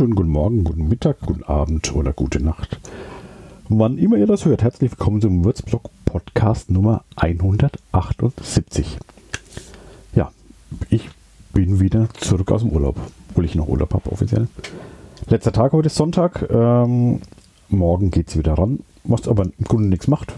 Wunderschönen 0.00 0.16
guten 0.16 0.32
Morgen, 0.32 0.64
guten 0.64 0.88
Mittag, 0.88 1.20
guten 1.20 1.42
Abend 1.42 1.94
oder 1.94 2.14
gute 2.14 2.42
Nacht. 2.42 2.80
Wann 3.68 3.98
immer 3.98 4.16
ihr 4.16 4.26
das 4.26 4.46
hört, 4.46 4.62
herzlich 4.62 4.92
willkommen 4.92 5.20
zum 5.20 5.44
Würzblog 5.44 5.90
Podcast 6.06 6.70
Nummer 6.70 7.04
178. 7.16 8.96
Ja, 10.14 10.30
ich 10.88 11.10
bin 11.52 11.80
wieder 11.80 12.08
zurück 12.14 12.50
aus 12.50 12.62
dem 12.62 12.70
Urlaub, 12.70 12.96
obwohl 13.28 13.44
ich 13.44 13.54
noch 13.54 13.68
Urlaub 13.68 13.92
habe 13.92 14.10
offiziell. 14.10 14.48
Letzter 15.28 15.52
Tag, 15.52 15.72
heute 15.72 15.88
ist 15.88 15.96
Sonntag. 15.96 16.48
Ähm, 16.50 17.20
morgen 17.68 18.10
es 18.26 18.38
wieder 18.38 18.54
ran, 18.54 18.80
was 19.04 19.28
aber 19.28 19.42
im 19.42 19.64
Grunde 19.68 19.90
nichts 19.90 20.08
macht. 20.08 20.32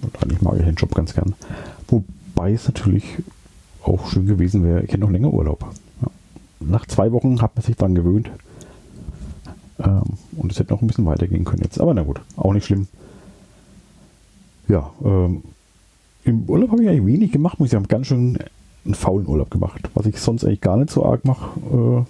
Und 0.00 0.22
eigentlich 0.22 0.40
mag 0.40 0.54
ich 0.56 0.64
den 0.64 0.76
Job 0.76 0.94
ganz 0.94 1.12
gern. 1.12 1.34
Wobei 1.88 2.54
es 2.54 2.66
natürlich 2.68 3.04
auch 3.82 4.06
schön 4.06 4.24
gewesen 4.24 4.64
wäre, 4.64 4.82
ich 4.82 4.88
hätte 4.88 5.02
noch 5.02 5.10
länger 5.10 5.34
Urlaub 5.34 5.62
nach 6.66 6.86
zwei 6.86 7.12
Wochen 7.12 7.40
hat 7.40 7.54
man 7.56 7.62
sich 7.62 7.76
dran 7.76 7.94
gewöhnt. 7.94 8.30
Ähm, 9.78 10.02
und 10.36 10.52
es 10.52 10.58
hätte 10.58 10.72
noch 10.72 10.82
ein 10.82 10.86
bisschen 10.86 11.06
weitergehen 11.06 11.44
können 11.44 11.62
jetzt. 11.62 11.80
Aber 11.80 11.94
na 11.94 12.02
gut, 12.02 12.20
auch 12.36 12.52
nicht 12.52 12.66
schlimm. 12.66 12.88
Ja, 14.68 14.90
ähm, 15.04 15.42
im 16.24 16.44
Urlaub 16.48 16.70
habe 16.70 16.82
ich 16.82 16.88
eigentlich 16.88 17.06
wenig 17.06 17.32
gemacht, 17.32 17.58
muss 17.58 17.66
ich 17.66 17.72
sagen. 17.72 17.88
Ganz 17.88 18.06
schön 18.06 18.38
einen 18.84 18.94
faulen 18.94 19.26
Urlaub 19.26 19.50
gemacht. 19.50 19.90
Was 19.94 20.06
ich 20.06 20.18
sonst 20.18 20.44
eigentlich 20.44 20.60
gar 20.60 20.76
nicht 20.76 20.90
so 20.90 21.04
arg 21.04 21.24
mache. 21.24 22.06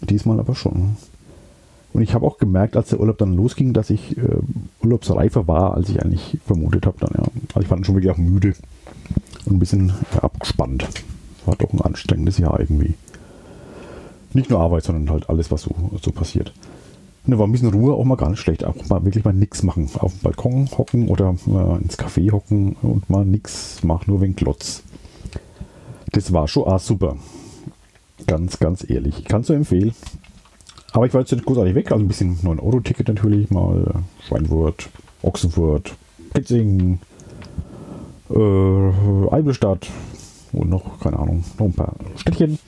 Äh, 0.00 0.06
diesmal 0.06 0.38
aber 0.40 0.54
schon. 0.54 0.96
Und 1.92 2.02
ich 2.02 2.14
habe 2.14 2.26
auch 2.26 2.38
gemerkt, 2.38 2.76
als 2.76 2.88
der 2.88 3.00
Urlaub 3.00 3.18
dann 3.18 3.36
losging, 3.36 3.72
dass 3.74 3.90
ich 3.90 4.16
äh, 4.16 4.22
urlaubsreifer 4.82 5.46
war, 5.46 5.74
als 5.74 5.90
ich 5.90 6.02
eigentlich 6.02 6.38
vermutet 6.46 6.86
habe. 6.86 6.96
Ja. 7.00 7.24
Also 7.54 7.60
ich 7.60 7.70
war 7.70 7.76
dann 7.76 7.84
schon 7.84 7.94
wirklich 7.94 8.12
auch 8.12 8.18
müde 8.18 8.54
und 9.44 9.56
ein 9.56 9.58
bisschen 9.58 9.92
abgespannt. 10.20 10.88
War 11.44 11.56
doch 11.56 11.72
ein 11.72 11.80
anstrengendes 11.80 12.38
Jahr 12.38 12.58
irgendwie. 12.58 12.94
Nicht 14.32 14.48
nur 14.48 14.60
Arbeit, 14.60 14.84
sondern 14.84 15.10
halt 15.10 15.28
alles, 15.28 15.50
was 15.50 15.62
so, 15.62 15.74
so 16.00 16.12
passiert. 16.12 16.52
Da 17.24 17.38
war 17.38 17.46
ein 17.46 17.52
bisschen 17.52 17.72
Ruhe 17.72 17.94
auch 17.94 18.04
mal 18.04 18.16
gar 18.16 18.30
nicht 18.30 18.40
schlecht. 18.40 18.64
Auch 18.64 18.74
mal 18.88 19.04
wirklich 19.04 19.24
mal 19.24 19.32
nichts 19.32 19.62
machen. 19.62 19.88
Auf 19.98 20.12
dem 20.12 20.20
Balkon 20.22 20.68
hocken 20.76 21.08
oder 21.08 21.34
äh, 21.46 21.82
ins 21.82 21.98
Café 21.98 22.32
hocken 22.32 22.76
und 22.82 23.08
mal 23.08 23.24
nichts 23.24 23.84
machen, 23.84 24.04
nur 24.08 24.20
wegen 24.20 24.34
Klotz. 24.34 24.82
Das 26.10 26.32
war 26.32 26.48
schon 26.48 26.66
ah, 26.66 26.78
super. 26.78 27.16
Ganz, 28.26 28.58
ganz 28.58 28.88
ehrlich. 28.88 29.20
Ich 29.20 29.24
kann 29.24 29.42
es 29.42 29.46
so 29.46 29.54
empfehlen. 29.54 29.94
Aber 30.92 31.06
ich 31.06 31.14
war 31.14 31.20
jetzt 31.20 31.32
nicht 31.32 31.46
großartig 31.46 31.74
weg. 31.74 31.92
Also 31.92 32.04
ein 32.04 32.08
bisschen 32.08 32.36
9-Euro-Ticket 32.38 33.08
natürlich. 33.08 33.50
Mal 33.50 33.82
äh, 33.82 34.26
Schweinfurt, 34.26 34.88
Ochsenfurt, 35.22 35.94
Kitzingen, 36.34 37.00
äh, 38.30 39.30
Eibelstadt 39.30 39.88
und 40.52 40.68
noch, 40.68 41.00
keine 41.00 41.18
Ahnung, 41.18 41.44
noch 41.58 41.66
ein 41.66 41.72
paar 41.72 41.94
Städtchen. 42.16 42.58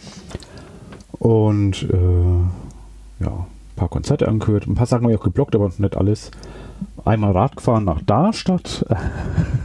Und 1.18 1.82
äh, 1.82 3.24
ja, 3.24 3.46
paar 3.76 3.88
Konzerte 3.88 4.28
angehört. 4.28 4.66
Ein 4.66 4.74
paar 4.74 4.86
Sachen 4.86 5.04
habe 5.04 5.12
ich 5.12 5.18
auch 5.18 5.24
geblockt, 5.24 5.54
aber 5.54 5.70
nicht 5.76 5.96
alles. 5.96 6.30
Einmal 7.04 7.32
Rad 7.32 7.56
gefahren 7.56 7.84
nach 7.84 8.02
Darstadt, 8.02 8.84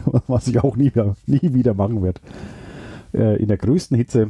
was 0.27 0.47
ich 0.47 0.59
auch 0.59 0.75
nie, 0.75 0.91
mehr, 0.93 1.15
nie 1.25 1.53
wieder 1.53 1.73
machen 1.73 2.03
werde. 2.03 2.21
Äh, 3.13 3.41
in 3.41 3.47
der 3.47 3.57
größten 3.57 3.97
Hitze. 3.97 4.27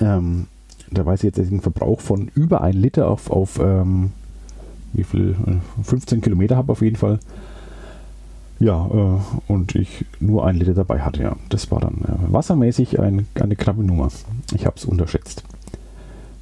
Ähm, 0.00 0.46
da 0.90 1.04
weiß 1.04 1.24
ich 1.24 1.36
jetzt 1.36 1.38
einen 1.38 1.60
Verbrauch 1.60 2.00
von 2.00 2.30
über 2.34 2.62
ein 2.62 2.74
Liter 2.74 3.08
auf, 3.08 3.30
auf 3.30 3.58
ähm, 3.58 4.12
wie 4.92 5.04
viel? 5.04 5.36
15 5.82 6.20
Kilometer 6.20 6.56
habe 6.56 6.72
auf 6.72 6.82
jeden 6.82 6.96
Fall. 6.96 7.18
Ja, 8.60 8.86
äh, 8.86 9.52
und 9.52 9.74
ich 9.74 10.04
nur 10.18 10.46
ein 10.46 10.56
Liter 10.56 10.74
dabei 10.74 11.00
hatte, 11.00 11.22
ja. 11.22 11.36
Das 11.48 11.70
war 11.70 11.80
dann 11.80 12.04
äh, 12.04 12.32
wassermäßig 12.32 12.98
ein, 12.98 13.26
eine 13.34 13.56
knappe 13.56 13.82
Nummer. 13.82 14.08
Ich 14.54 14.66
habe 14.66 14.76
es 14.76 14.84
unterschätzt. 14.84 15.44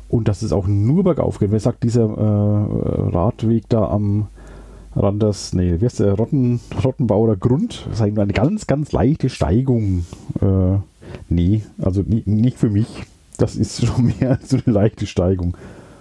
Und 0.09 0.28
dass 0.28 0.43
es 0.43 0.53
auch 0.53 0.67
nur 0.67 1.05
bergauf 1.05 1.39
geht. 1.39 1.50
Wer 1.50 1.61
sagt, 1.61 1.83
dieser 1.83 2.05
äh, 2.05 3.11
Radweg 3.11 3.69
da 3.69 3.89
am 3.89 4.28
Randers, 4.94 5.53
nee, 5.53 5.78
wie 5.78 5.84
heißt 5.84 6.00
der, 6.00 6.15
Rotten, 6.15 6.61
Rottenbauer 6.83 7.37
Grund, 7.37 7.87
das 7.91 8.00
ist 8.00 8.19
eine 8.19 8.33
ganz, 8.33 8.66
ganz 8.66 8.93
leichte 8.93 9.28
Steigung. 9.28 10.06
Äh, 10.41 10.78
nee, 11.28 11.62
also 11.78 12.03
nicht 12.06 12.59
für 12.59 12.71
mich. 12.71 12.87
Das 13.37 13.56
ist 13.56 13.84
schon 13.87 14.15
mehr 14.19 14.31
als 14.41 14.55
eine 14.55 14.62
leichte 14.66 15.06
Steigung. 15.06 15.56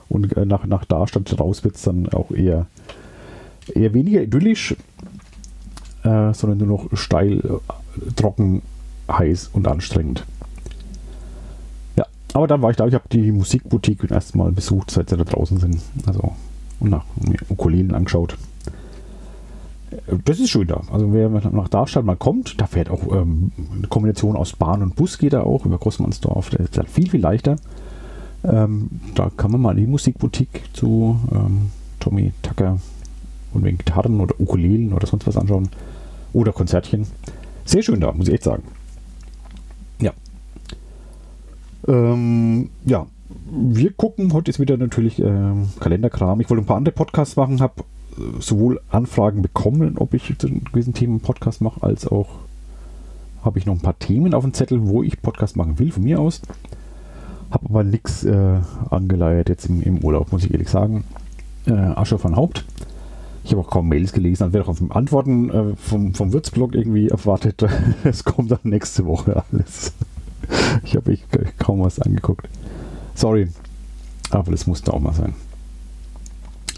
Und 0.08 0.38
äh, 0.38 0.46
nach, 0.46 0.66
nach 0.66 0.86
Darstadt 0.86 1.38
raus 1.40 1.64
wird 1.64 1.76
es 1.76 1.82
dann 1.82 2.08
auch 2.10 2.32
eher, 2.32 2.68
eher 3.74 3.94
weniger 3.94 4.22
idyllisch, 4.22 4.76
äh, 6.04 6.34
sondern 6.34 6.60
nur 6.60 6.68
noch 6.68 6.98
steil, 6.98 7.60
trocken, 8.16 8.62
heiß 9.12 9.50
und 9.52 9.68
anstrengend. 9.68 10.26
Aber 12.36 12.48
dann 12.48 12.62
war 12.62 12.70
ich 12.70 12.76
da, 12.76 12.86
ich 12.86 12.94
habe 12.94 13.08
die 13.10 13.32
Musikboutique 13.32 14.12
erstmal 14.12 14.52
besucht, 14.52 14.92
seit 14.92 15.10
sie 15.10 15.16
da 15.16 15.24
draußen 15.24 15.58
sind. 15.58 15.80
Also 16.06 16.34
und 16.82 16.90
nach 16.90 17.06
Ukulelen 17.48 17.94
angeschaut. 17.94 18.38
Das 20.26 20.42
ist 20.42 20.50
schön 20.50 20.68
da. 20.68 20.82
Also 20.92 21.14
wer 21.14 21.30
nach 21.30 21.70
Darmstadt 21.70 22.04
mal 22.04 22.18
kommt, 22.18 22.60
da 22.60 22.68
fährt 22.68 22.90
auch 22.90 23.10
ähm, 23.10 23.54
eine 23.74 23.88
Kombination 23.88 24.36
aus 24.36 24.52
Bahn 24.52 24.84
und 24.84 24.98
Bus 24.98 25.18
geht 25.18 25.32
da 25.32 25.44
auch 25.44 25.66
über 25.66 25.78
Großmannsdorf. 25.78 26.50
Das 26.50 26.60
ist 26.60 26.78
halt 26.78 26.90
viel, 26.90 27.10
viel 27.10 27.22
leichter. 27.22 27.56
Ähm, 28.44 28.90
da 29.16 29.32
kann 29.38 29.52
man 29.52 29.62
mal 29.62 29.72
in 29.78 29.86
die 29.86 29.90
Musikboutique 29.90 30.74
zu 30.74 31.18
ähm, 31.32 31.72
Tommy 32.02 32.34
Tucker 32.42 32.80
und 33.54 33.64
wegen 33.64 33.78
Gitarren 33.78 34.20
oder 34.20 34.38
Ukulelen 34.42 34.92
oder 34.92 35.08
sonst 35.08 35.26
was 35.26 35.38
anschauen. 35.38 35.70
Oder 36.34 36.52
Konzertchen. 36.52 37.08
Sehr 37.64 37.82
schön 37.82 38.02
da, 38.02 38.12
muss 38.12 38.28
ich 38.28 38.34
echt 38.34 38.44
sagen. 38.44 38.64
Ähm, 41.88 42.70
ja, 42.86 43.08
wir 43.52 43.92
gucken. 43.94 44.34
Heute 44.34 44.52
ist 44.52 44.60
wieder 44.60 44.78
natürlich 44.78 45.22
äh, 45.22 45.54
Kalenderkram. 45.80 46.42
Ich 46.42 46.50
wollte 46.50 46.64
ein 46.64 46.68
paar 46.68 46.78
andere 46.78 46.96
Podcasts 46.96 47.36
machen, 47.36 47.62
habe 47.62 47.84
äh, 48.18 48.42
sowohl 48.42 48.82
Anfragen 48.90 49.42
bekommen, 49.42 49.98
ob 49.98 50.14
ich 50.14 50.34
zu 50.38 50.48
gewissen 50.50 50.94
Themen 50.94 51.20
Podcast 51.20 51.62
mache, 51.62 51.84
als 51.84 52.08
auch 52.08 52.28
habe 53.44 53.60
ich 53.60 53.68
noch 53.68 53.76
ein 53.76 53.82
paar 53.82 54.00
Themen 54.00 54.34
auf 54.34 54.44
dem 54.44 54.54
Zettel, 54.54 54.88
wo 54.88 55.04
ich 55.04 55.22
Podcast 55.22 55.56
machen 55.56 55.78
will, 55.78 55.92
von 55.92 56.04
mir 56.04 56.20
aus. 56.20 56.42
Habe 57.52 57.66
aber 57.70 57.84
nichts 57.84 58.24
äh, 58.24 58.60
angeleiert 58.90 59.50
jetzt 59.50 59.68
im, 59.68 59.84
im, 59.84 60.04
Urlaub, 60.04 60.32
muss 60.32 60.44
ich 60.44 60.52
ehrlich 60.52 60.70
sagen. 60.70 61.04
Äh, 61.68 61.74
Asche 61.74 62.18
von 62.18 62.36
Haupt. 62.36 62.66
Ich 63.44 63.52
habe 63.52 63.62
auch 63.62 63.70
kaum 63.70 63.88
Mails 63.88 64.14
gelesen, 64.14 64.46
dann 64.46 64.54
werde 64.54 64.64
ich 64.64 64.82
auf 64.82 64.96
Antworten 64.96 65.50
äh, 65.52 65.76
vom, 65.76 66.16
vom 66.16 66.34
Würzblog 66.34 66.74
irgendwie 66.74 67.10
erwartet. 67.10 67.64
Es 68.04 68.24
kommt 68.24 68.50
dann 68.50 68.60
nächste 68.64 69.06
Woche 69.06 69.44
alles 69.52 69.94
ich 70.84 70.96
habe 70.96 71.18
kaum 71.58 71.82
was 71.82 72.00
angeguckt. 72.00 72.48
Sorry. 73.14 73.48
Aber 74.32 74.52
das 74.52 74.68
musste 74.68 74.94
auch 74.94 75.00
mal 75.00 75.14
sein. 75.14 75.34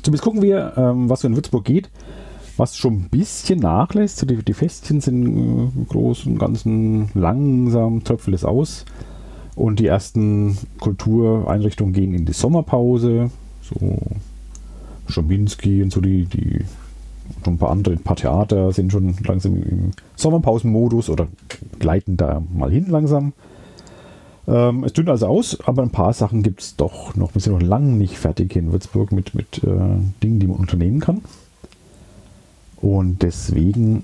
Zumindest 0.03 0.23
gucken 0.23 0.41
wir, 0.41 0.73
ähm, 0.77 1.09
was 1.09 1.21
so 1.21 1.27
in 1.27 1.35
Würzburg 1.35 1.65
geht. 1.65 1.89
Was 2.57 2.75
schon 2.75 2.93
ein 2.93 3.09
bisschen 3.09 3.59
nachlässt. 3.59 4.29
Die, 4.29 4.37
die 4.37 4.53
Festchen 4.53 5.01
sind 5.01 5.25
äh, 5.25 5.29
im 5.79 5.87
Großen 5.87 6.31
und 6.31 6.39
Ganzen 6.39 7.09
langsam, 7.13 8.03
tröpfelt 8.03 8.35
es 8.35 8.45
aus. 8.45 8.85
Und 9.55 9.79
die 9.79 9.87
ersten 9.87 10.57
Kultureinrichtungen 10.79 11.93
gehen 11.93 12.13
in 12.13 12.25
die 12.25 12.33
Sommerpause. 12.33 13.31
So 13.61 13.97
Schambinski 15.09 15.81
und 15.81 15.91
so 15.91 16.01
die, 16.01 16.25
die 16.25 16.61
schon 17.43 17.55
ein 17.55 17.57
paar 17.57 17.71
andere, 17.71 17.95
ein 17.95 18.03
paar 18.03 18.15
Theater 18.15 18.71
sind 18.71 18.91
schon 18.91 19.15
langsam 19.25 19.55
im 19.55 19.91
Sommerpausenmodus 20.15 21.09
oder 21.09 21.27
gleiten 21.79 22.17
da 22.17 22.41
mal 22.53 22.71
hin 22.71 22.87
langsam. 22.89 23.33
Ähm, 24.47 24.83
es 24.85 24.93
dünnt 24.93 25.09
also 25.09 25.27
aus, 25.27 25.59
aber 25.65 25.83
ein 25.83 25.89
paar 25.89 26.13
Sachen 26.13 26.41
gibt 26.41 26.61
es 26.61 26.75
doch 26.77 27.15
noch. 27.15 27.33
Wir 27.35 27.41
sind 27.41 27.53
noch 27.53 27.61
lange 27.61 27.91
nicht 27.91 28.17
fertig 28.17 28.53
hier 28.53 28.61
in 28.61 28.71
Würzburg 28.71 29.11
mit, 29.11 29.35
mit 29.35 29.63
äh, 29.63 29.67
Dingen, 30.23 30.39
die 30.39 30.47
man 30.47 30.57
unternehmen 30.57 30.99
kann. 31.01 31.21
Und 32.77 33.23
deswegen 33.23 34.03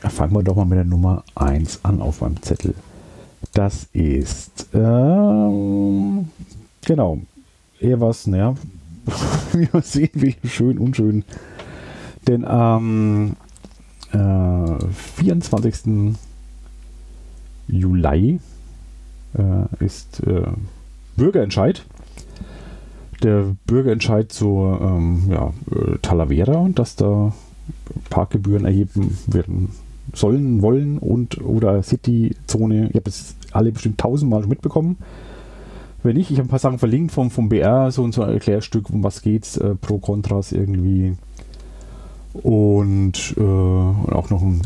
fangen 0.00 0.34
wir 0.34 0.42
doch 0.42 0.56
mal 0.56 0.66
mit 0.66 0.76
der 0.76 0.84
Nummer 0.84 1.24
1 1.34 1.80
an 1.84 2.02
auf 2.02 2.20
meinem 2.20 2.42
Zettel. 2.42 2.74
Das 3.54 3.88
ist, 3.92 4.68
ähm, 4.74 6.28
genau, 6.84 7.20
eher 7.80 8.00
was, 8.00 8.26
naja, 8.26 8.54
wie 9.52 9.68
man 9.72 9.82
sehen 9.82 10.10
will, 10.14 10.34
schön, 10.44 10.78
unschön. 10.78 11.24
Denn 12.26 12.44
am 12.44 13.36
äh, 14.12 14.86
24. 15.16 16.14
Juli 17.68 18.40
äh, 19.36 19.84
ist 19.84 20.22
äh, 20.26 20.46
Bürgerentscheid. 21.16 21.84
Der 23.22 23.54
Bürgerentscheid 23.66 24.32
zur 24.32 24.80
ähm, 24.80 25.30
ja, 25.30 25.52
äh, 25.70 25.98
Talavera, 26.02 26.68
dass 26.74 26.96
da 26.96 27.32
Parkgebühren 28.10 28.64
erheben 28.64 29.16
werden 29.26 29.68
sollen, 30.12 30.62
wollen 30.62 30.98
und 30.98 31.40
oder 31.40 31.82
City-Zone. 31.82 32.88
Ihr 32.88 32.94
habt 32.94 33.08
es 33.08 33.36
alle 33.52 33.72
bestimmt 33.72 33.98
tausendmal 33.98 34.46
mitbekommen. 34.46 34.96
Wenn 36.02 36.16
nicht, 36.16 36.30
ich 36.30 36.38
habe 36.38 36.48
ein 36.48 36.50
paar 36.50 36.58
Sachen 36.58 36.78
verlinkt 36.78 37.12
vom, 37.12 37.30
vom 37.30 37.48
BR, 37.48 37.92
so 37.92 38.02
und 38.02 38.12
so 38.12 38.22
ein 38.22 38.30
Erklärstück, 38.32 38.90
um 38.90 39.04
was 39.04 39.22
geht's, 39.22 39.56
äh, 39.56 39.76
Pro 39.76 39.98
Kontras 39.98 40.50
irgendwie. 40.50 41.16
Und 42.34 43.34
äh, 43.36 43.40
auch 43.40 44.30
noch 44.30 44.42
ein 44.42 44.62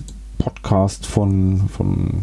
Podcast 0.47 1.07
von, 1.07 1.69
von, 1.69 2.23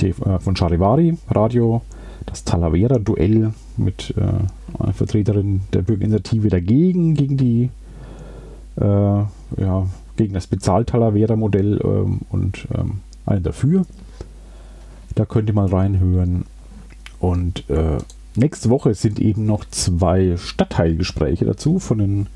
äh, 0.00 0.12
von 0.12 0.54
Charivari 0.54 1.18
Radio. 1.28 1.82
das 2.24 2.44
Talavera-Duell 2.44 3.52
mit 3.76 4.14
äh, 4.16 4.80
einer 4.80 4.92
Vertreterin 4.92 5.62
der 5.72 5.82
Bürgerinitiative 5.82 6.50
dagegen, 6.50 7.14
gegen 7.14 7.36
die 7.36 7.70
äh, 8.76 8.84
ja, 8.84 9.86
gegen 10.16 10.34
das 10.34 10.46
Bezahl-Talavera-Modell 10.46 11.80
ähm, 11.82 12.20
und 12.30 12.68
ähm, 12.72 13.00
eine 13.26 13.40
dafür. 13.40 13.86
Da 15.16 15.24
könnt 15.24 15.48
ihr 15.48 15.54
mal 15.54 15.66
reinhören. 15.66 16.44
Und 17.18 17.68
äh, 17.70 17.98
nächste 18.36 18.70
Woche 18.70 18.94
sind 18.94 19.18
eben 19.18 19.46
noch 19.46 19.64
zwei 19.64 20.36
Stadtteilgespräche 20.36 21.44
dazu 21.44 21.80
von 21.80 21.98
den, 21.98 22.28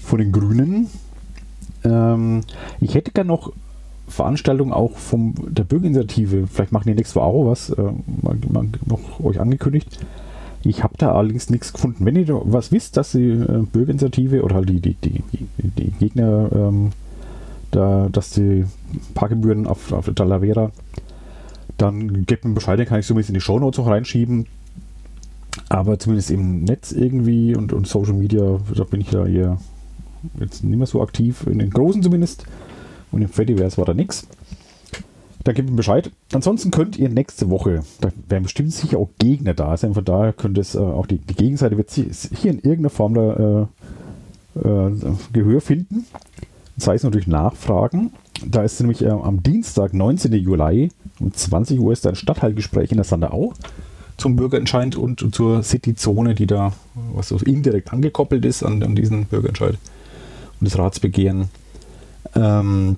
von 0.00 0.20
den 0.20 0.30
Grünen. 0.30 0.86
Ähm, 1.82 2.42
ich 2.80 2.94
hätte 2.94 3.10
gerne 3.10 3.26
noch 3.26 3.52
Veranstaltungen 4.08 4.72
auch 4.72 4.96
von 4.96 5.34
der 5.48 5.64
Bürgerinitiative. 5.64 6.46
Vielleicht 6.46 6.72
machen 6.72 6.88
die 6.88 6.94
nächste 6.94 7.16
Woche 7.16 7.26
auch 7.26 7.46
was. 7.46 7.70
Äh, 7.70 7.82
mal, 8.22 8.36
mal 8.52 8.66
noch 8.86 9.20
euch 9.20 9.40
angekündigt. 9.40 9.98
Ich 10.62 10.82
habe 10.82 10.94
da 10.98 11.12
allerdings 11.12 11.50
nichts 11.50 11.72
gefunden. 11.72 12.04
Wenn 12.04 12.16
ihr 12.16 12.40
was 12.44 12.72
wisst, 12.72 12.96
dass 12.96 13.12
die 13.12 13.30
äh, 13.30 13.64
Bürgerinitiative 13.72 14.42
oder 14.42 14.56
halt 14.56 14.68
die, 14.68 14.80
die, 14.80 14.94
die, 14.94 15.22
die 15.58 15.90
Gegner, 15.98 16.50
ähm, 16.52 16.90
da, 17.70 18.08
dass 18.10 18.30
die 18.30 18.64
Parkgebühren 19.14 19.66
auf, 19.66 19.92
auf 19.92 20.10
Talavera, 20.14 20.70
dann 21.78 22.24
gebt 22.24 22.44
mir 22.44 22.54
Bescheid, 22.54 22.78
dann 22.78 22.86
kann 22.86 23.00
ich 23.00 23.06
bisschen 23.06 23.34
in 23.34 23.34
die 23.34 23.40
Shownotes 23.40 23.80
auch 23.80 23.88
reinschieben. 23.88 24.46
Aber 25.68 25.98
zumindest 25.98 26.30
im 26.30 26.64
Netz 26.64 26.92
irgendwie 26.92 27.56
und, 27.56 27.72
und 27.72 27.86
Social 27.86 28.14
Media, 28.14 28.60
da 28.74 28.84
bin 28.84 29.00
ich 29.00 29.10
da 29.10 29.26
hier 29.26 29.58
jetzt 30.38 30.64
nicht 30.64 30.76
mehr 30.76 30.86
so 30.86 31.02
aktiv, 31.02 31.46
in 31.46 31.58
den 31.58 31.70
Großen 31.70 32.02
zumindest. 32.02 32.46
Und 33.16 33.22
im 33.22 33.30
Fediverse 33.30 33.78
war 33.78 33.86
da 33.86 33.94
nichts. 33.94 34.26
Da 35.42 35.52
gebt 35.52 35.70
mir 35.70 35.76
Bescheid. 35.76 36.10
Ansonsten 36.34 36.70
könnt 36.70 36.98
ihr 36.98 37.08
nächste 37.08 37.48
Woche, 37.48 37.80
da 38.02 38.10
werden 38.28 38.42
bestimmt 38.42 38.74
sicher 38.74 38.98
auch 38.98 39.08
Gegner 39.18 39.54
da 39.54 39.74
sein, 39.78 39.94
von 39.94 40.04
daher 40.04 40.34
könnte 40.34 40.60
es 40.60 40.74
äh, 40.74 40.80
auch 40.80 41.06
die, 41.06 41.16
die, 41.16 41.34
Gegenseite 41.34 41.78
wird 41.78 41.90
hier 41.90 42.50
in 42.50 42.58
irgendeiner 42.58 42.90
Form 42.90 43.14
da 43.14 43.68
äh, 44.54 44.68
äh, 44.68 44.92
Gehör 45.32 45.62
finden. 45.62 46.04
Das 46.76 46.88
heißt 46.88 47.04
natürlich 47.04 47.26
Nachfragen. 47.26 48.12
Da 48.44 48.62
ist 48.62 48.80
nämlich 48.80 49.02
äh, 49.02 49.08
am 49.08 49.42
Dienstag, 49.42 49.94
19. 49.94 50.34
Juli 50.34 50.90
um 51.18 51.32
20 51.32 51.80
Uhr 51.80 51.94
ist 51.94 52.04
da 52.04 52.10
ein 52.10 52.16
Stadtteilgespräch 52.16 52.90
in 52.90 52.98
der 52.98 53.04
Sanderau 53.04 53.54
zum 54.18 54.36
Bürgerentscheid 54.36 54.94
und 54.94 55.34
zur 55.34 55.62
Cityzone, 55.62 56.34
die 56.34 56.46
da, 56.46 56.74
was 57.14 57.28
so 57.28 57.38
indirekt 57.38 57.94
angekoppelt 57.94 58.44
ist 58.44 58.62
an, 58.62 58.82
an 58.82 58.94
diesen 58.94 59.24
Bürgerentscheid 59.24 59.78
und 60.60 60.68
das 60.68 60.78
Ratsbegehren. 60.78 61.48
Ähm, 62.34 62.96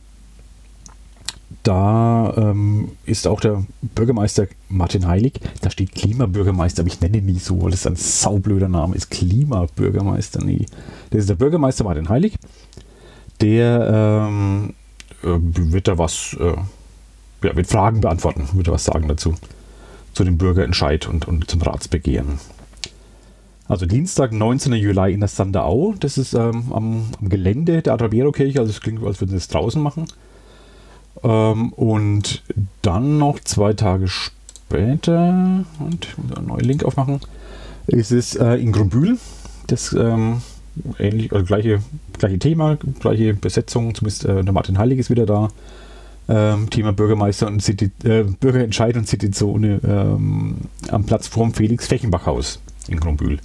da 1.63 2.33
ähm, 2.37 2.93
ist 3.05 3.27
auch 3.27 3.41
der 3.41 3.65
Bürgermeister 3.83 4.47
Martin 4.69 5.07
Heilig. 5.07 5.41
Da 5.61 5.71
steht 5.71 5.95
Klimabürgermeister, 5.95 6.83
aber 6.83 6.89
ich 6.89 7.01
nenne 7.01 7.19
ihn 7.19 7.27
nie 7.27 7.39
so, 7.39 7.63
weil 7.63 7.73
das 7.73 7.87
ein 7.87 7.97
saublöder 7.97 8.69
Name 8.69 8.97
ist. 8.97 9.11
Klimabürgermeister, 9.11 10.43
nee. 10.43 10.67
Das 11.11 11.21
ist 11.21 11.29
der 11.29 11.35
Bürgermeister 11.35 11.85
Martin 11.85 12.09
Heilig. 12.09 12.39
Der 13.41 14.27
ähm, 14.29 14.75
äh, 15.23 15.37
wird 15.39 15.89
da 15.89 15.99
was, 15.99 16.37
äh, 16.41 16.57
ja, 17.47 17.57
wird 17.57 17.67
Fragen 17.67 18.01
beantworten, 18.01 18.49
wird 18.53 18.69
da 18.69 18.73
was 18.73 18.85
sagen 18.85 19.09
dazu. 19.09 19.35
Zu 20.15 20.25
dem 20.25 20.39
Bürgerentscheid 20.39 21.07
und, 21.07 21.29
und 21.29 21.51
zum 21.51 21.63
Ratsbegehren. 21.63 22.39
Also 23.69 23.85
Dienstag, 23.85 24.33
19. 24.33 24.73
Juli 24.73 25.13
in 25.13 25.21
der 25.21 25.29
Sanderau. 25.29 25.95
Das 26.01 26.17
ist 26.17 26.33
ähm, 26.33 26.73
am, 26.73 27.11
am, 27.21 27.29
Gelände 27.29 27.83
der 27.83 27.93
Atrabero-Kirche. 27.93 28.59
Also 28.59 28.71
es 28.71 28.81
klingt, 28.81 29.05
als 29.05 29.21
würden 29.21 29.31
sie 29.31 29.37
es 29.37 29.49
draußen 29.49 29.81
machen. 29.83 30.07
Ähm, 31.23 31.73
und 31.73 32.43
dann 32.83 33.19
noch 33.19 33.41
zwei 33.41 33.73
Tage 33.73 34.09
später, 34.09 35.65
und 35.79 36.07
ich 36.07 36.19
muss 36.19 36.37
einen 36.37 36.47
neuen 36.47 36.65
Link 36.65 36.85
aufmachen, 36.85 37.21
ist 37.87 38.13
es 38.13 38.37
äh, 38.37 38.55
in 38.55 38.73
Grumbühl. 38.73 39.19
Das 39.67 39.93
ähm, 39.93 40.43
ähnlich, 40.99 41.33
also 41.33 41.45
gleiche, 41.45 41.83
gleiche 42.19 42.39
Thema, 42.39 42.79
gleiche 43.01 43.35
Besetzung, 43.35 43.95
zumindest 43.95 44.25
äh, 44.25 44.43
der 44.43 44.53
Martin 44.53 44.79
Heilig 44.79 44.99
ist 44.99 45.11
wieder 45.11 45.27
da. 45.27 45.49
Ähm, 46.31 46.69
Thema 46.69 46.93
Bürgermeister 46.93 47.47
und 47.47 47.63
City, 47.63 47.91
äh, 48.05 48.25
Bürgerentscheid 48.25 48.97
und 48.97 49.09
Cityzone 49.09 49.81
ähm, 49.83 50.57
am 50.91 51.05
Platz 51.05 51.27
vorm 51.27 51.55
Felix-Fechenbach-Haus 51.55 52.61
in 52.89 53.01
Grumbühl. 53.01 53.39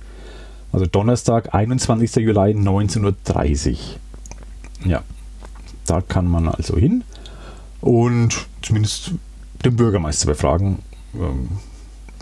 Also 0.73 0.85
Donnerstag, 0.85 1.53
21. 1.53 2.15
Juli, 2.15 2.33
19.30 2.33 3.71
Uhr. 3.71 4.89
Ja, 4.89 5.03
da 5.85 6.01
kann 6.01 6.27
man 6.27 6.49
also 6.49 6.75
hin 6.75 7.03
und 7.83 8.47
zumindest 8.61 9.11
den 9.65 9.75
Bürgermeister 9.75 10.27
befragen, 10.27 10.79
ähm, 11.15 11.49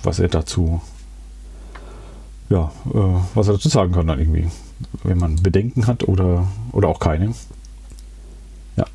was 0.02 0.18
er 0.18 0.28
dazu, 0.28 0.82
ja, 2.50 2.72
äh, 2.92 3.20
was 3.36 3.48
er 3.48 3.54
dazu 3.54 3.70
sagen 3.70 3.92
kann 3.92 4.08
dann 4.08 4.20
irgendwie, 4.20 4.50
wenn 5.04 5.20
man 5.20 5.36
Bedenken 5.36 5.86
hat 5.86 6.08
oder, 6.08 6.48
oder 6.72 6.88
auch 6.88 7.00
keine. 7.00 7.36
Ja. 8.76 8.86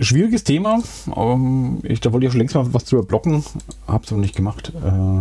Schwieriges 0.00 0.42
Thema. 0.42 0.82
Ähm, 1.16 1.78
ich, 1.84 2.00
da 2.00 2.12
wollte 2.12 2.26
ich 2.26 2.32
schon 2.32 2.40
längst 2.40 2.56
mal 2.56 2.74
was 2.74 2.84
drüber 2.84 3.04
blocken, 3.04 3.44
habe 3.86 4.04
es 4.04 4.10
noch 4.10 4.18
nicht 4.18 4.34
gemacht. 4.34 4.72
Äh, 4.74 5.20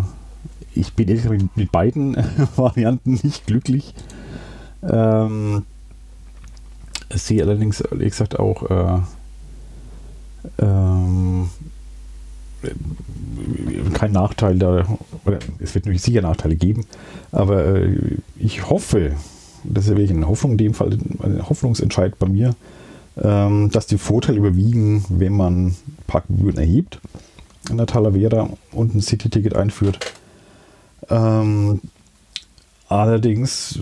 ich 0.73 0.93
bin 0.93 1.07
ehrlich 1.07 1.25
mit, 1.25 1.55
mit 1.55 1.71
beiden 1.71 2.17
Varianten 2.55 3.19
nicht 3.21 3.45
glücklich. 3.45 3.93
Ähm, 4.81 5.65
sehe 7.11 7.43
allerdings, 7.43 7.81
ehrlich 7.81 8.09
gesagt, 8.09 8.39
auch 8.39 8.63
äh, 8.71 8.99
ähm, 10.59 11.49
kein 13.93 14.11
Nachteil 14.11 14.57
da, 14.57 14.85
oder 15.25 15.39
es 15.59 15.75
wird 15.75 15.85
natürlich 15.85 16.01
sicher 16.01 16.21
Nachteile 16.21 16.55
geben, 16.55 16.85
aber 17.31 17.65
äh, 17.65 18.17
ich 18.37 18.69
hoffe, 18.69 19.13
das 19.63 19.85
ist 19.85 19.91
ja 19.91 19.97
wirklich 19.97 20.11
eine 20.11 20.27
Hoffnung, 20.27 20.53
in 20.53 20.57
dem 20.57 20.73
Fall 20.73 20.97
ein 21.23 21.49
Hoffnungsentscheid 21.49 22.17
bei 22.19 22.27
mir, 22.27 22.55
ähm, 23.21 23.69
dass 23.71 23.87
die 23.87 23.97
Vorteile 23.97 24.37
überwiegen, 24.37 25.05
wenn 25.09 25.35
man 25.35 25.75
Parkgebühren 26.07 26.57
erhebt 26.57 26.99
an 27.69 27.77
der 27.77 27.85
Talavera 27.85 28.49
und 28.71 28.95
ein 28.95 29.01
City-Ticket 29.01 29.55
einführt. 29.55 30.13
Ähm, 31.09 31.81
allerdings 32.87 33.79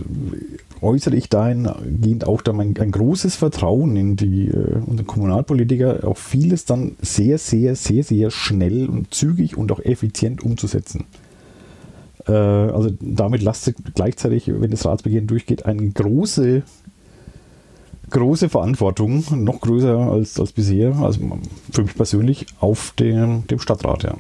äußere 0.82 1.16
ich 1.16 1.30
dahingehend 1.30 2.26
auch 2.26 2.42
dann 2.42 2.60
ein, 2.60 2.76
ein 2.78 2.92
großes 2.92 3.36
Vertrauen 3.36 3.96
in 3.96 4.16
die 4.16 4.48
äh, 4.48 4.78
unsere 4.86 5.06
Kommunalpolitiker, 5.06 6.08
auch 6.08 6.18
vieles 6.18 6.66
dann 6.66 6.96
sehr, 7.02 7.38
sehr, 7.38 7.76
sehr, 7.76 8.04
sehr 8.04 8.32
schnell 8.32 8.90
und 8.90 9.14
zügig 9.14 9.58
und 9.58 9.72
auch 9.72 9.80
effizient 9.80 10.44
umzusetzen. 10.44 11.06
Äh, 12.28 12.32
also 12.32 12.90
damit 13.00 13.44
lasst 13.44 13.72
gleichzeitig, 13.94 14.48
wenn 14.48 14.72
das 14.72 14.86
Ratsbegehren 14.86 15.28
durchgeht, 15.28 15.66
eine 15.66 15.88
große, 15.90 16.64
große 18.10 18.50
Verantwortung, 18.50 19.24
noch 19.44 19.62
größer 19.62 19.98
als, 19.98 20.40
als 20.40 20.52
bisher, 20.52 20.96
also 20.96 21.20
für 21.72 21.84
mich 21.84 21.96
persönlich, 21.96 22.48
auf 22.60 22.94
dem, 22.98 23.46
dem 23.48 23.60
Stadtrat. 23.60 24.04
Ja. 24.04 24.16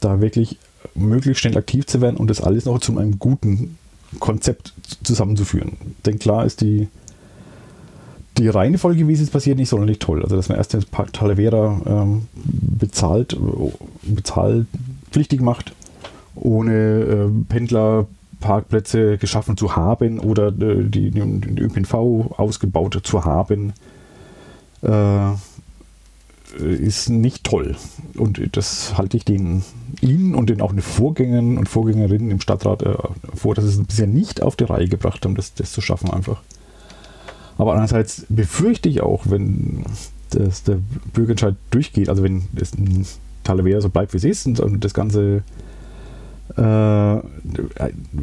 Da 0.00 0.20
wirklich 0.20 0.58
möglichst 0.94 1.42
schnell 1.42 1.58
aktiv 1.58 1.86
zu 1.86 2.00
werden 2.00 2.16
und 2.16 2.30
das 2.30 2.40
alles 2.40 2.64
noch 2.64 2.78
zu 2.78 2.96
einem 2.96 3.18
guten 3.18 3.76
Konzept 4.18 4.74
zusammenzuführen. 5.02 5.76
Denn 6.04 6.18
klar 6.18 6.44
ist 6.44 6.60
die, 6.60 6.88
die 8.38 8.48
Reihenfolge, 8.48 9.06
wie 9.06 9.12
es 9.12 9.20
jetzt 9.20 9.32
passiert, 9.32 9.58
nicht 9.58 9.68
sonderlich 9.68 9.98
toll. 9.98 10.22
Also, 10.22 10.36
dass 10.36 10.48
man 10.48 10.58
erst 10.58 10.72
den 10.72 10.84
Talavera 11.12 11.80
ähm, 11.86 12.26
bezahlt, 12.34 13.36
bezahlpflichtig 14.02 15.40
macht, 15.40 15.72
ohne 16.34 16.72
äh, 16.72 17.28
Pendlerparkplätze 17.48 19.18
geschaffen 19.18 19.56
zu 19.56 19.76
haben 19.76 20.18
oder 20.18 20.48
äh, 20.48 20.84
die, 20.84 21.10
den 21.10 21.58
ÖPNV 21.58 21.94
ausgebaut 22.36 23.00
zu 23.04 23.24
haben. 23.24 23.72
Äh, 24.82 25.32
ist 26.58 27.08
nicht 27.08 27.44
toll. 27.44 27.76
Und 28.16 28.40
das 28.56 28.96
halte 28.96 29.16
ich 29.16 29.24
den 29.24 29.62
Ihnen 30.00 30.34
und 30.34 30.50
den 30.50 30.60
auch 30.60 30.72
den 30.72 30.82
Vorgängern 30.82 31.58
und 31.58 31.68
Vorgängerinnen 31.68 32.30
im 32.30 32.40
Stadtrat 32.40 32.82
äh, 32.82 32.94
vor, 33.34 33.54
dass 33.54 33.64
sie 33.64 33.80
es 33.80 33.86
bisher 33.86 34.06
nicht 34.06 34.42
auf 34.42 34.56
die 34.56 34.64
Reihe 34.64 34.88
gebracht 34.88 35.24
haben, 35.24 35.34
das, 35.34 35.54
das 35.54 35.72
zu 35.72 35.80
schaffen 35.80 36.10
einfach. 36.10 36.42
Aber 37.58 37.72
andererseits 37.72 38.24
befürchte 38.28 38.88
ich 38.88 39.02
auch, 39.02 39.24
wenn 39.28 39.84
das, 40.30 40.62
der 40.62 40.78
Bürgerentscheid 41.12 41.56
durchgeht, 41.70 42.08
also 42.08 42.22
wenn 42.22 42.48
in 42.76 43.06
Talavera 43.44 43.80
so 43.80 43.90
bleibt, 43.90 44.14
wie 44.14 44.18
es 44.18 44.24
ist 44.24 44.60
und 44.60 44.84
das 44.84 44.94
Ganze 44.94 45.42
äh, 46.56 47.16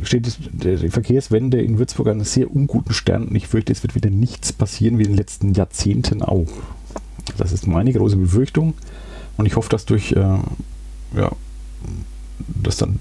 steht 0.03 0.37
die 0.51 0.89
Verkehrswende 0.89 1.61
in 1.61 1.79
Würzburg 1.79 2.07
an 2.07 2.13
einem 2.13 2.25
sehr 2.25 2.53
unguten 2.53 2.93
Stern 2.93 3.27
und 3.27 3.35
ich 3.35 3.47
fürchte, 3.47 3.71
es 3.71 3.83
wird 3.83 3.95
wieder 3.95 4.09
nichts 4.09 4.53
passieren 4.53 4.97
wie 4.97 5.03
in 5.03 5.09
den 5.09 5.17
letzten 5.17 5.53
Jahrzehnten 5.53 6.21
auch. 6.21 6.47
Das 7.37 7.51
ist 7.51 7.67
meine 7.67 7.91
große 7.93 8.15
Befürchtung. 8.15 8.73
Und 9.37 9.45
ich 9.45 9.55
hoffe, 9.55 9.69
dass 9.69 9.85
durch, 9.85 10.13
äh, 10.13 10.39
ja, 11.15 11.31
dass 12.63 12.77
dann, 12.77 12.97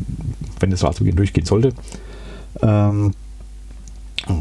wenn 0.61 0.71
das 0.71 0.85
Ratsbeginn 0.85 1.17
durchgehen 1.17 1.47
sollte, 1.47 1.73
ähm, 2.63 3.13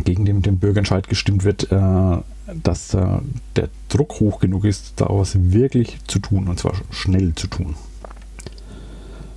gegen 0.04 0.26
den, 0.26 0.42
den 0.42 0.58
Bürgerentscheid 0.58 1.08
gestimmt 1.08 1.44
wird, 1.44 1.72
äh, 1.72 2.18
dass 2.64 2.94
äh, 2.94 3.20
der 3.56 3.70
Druck 3.90 4.20
hoch 4.20 4.40
genug 4.40 4.66
ist, 4.66 4.94
da 4.98 5.08
was 5.10 5.52
wirklich 5.52 5.98
zu 6.08 6.20
tun 6.20 6.48
und 6.48 6.60
zwar 6.60 6.74
schnell 6.92 7.34
zu 7.36 7.48
tun. 7.48 7.76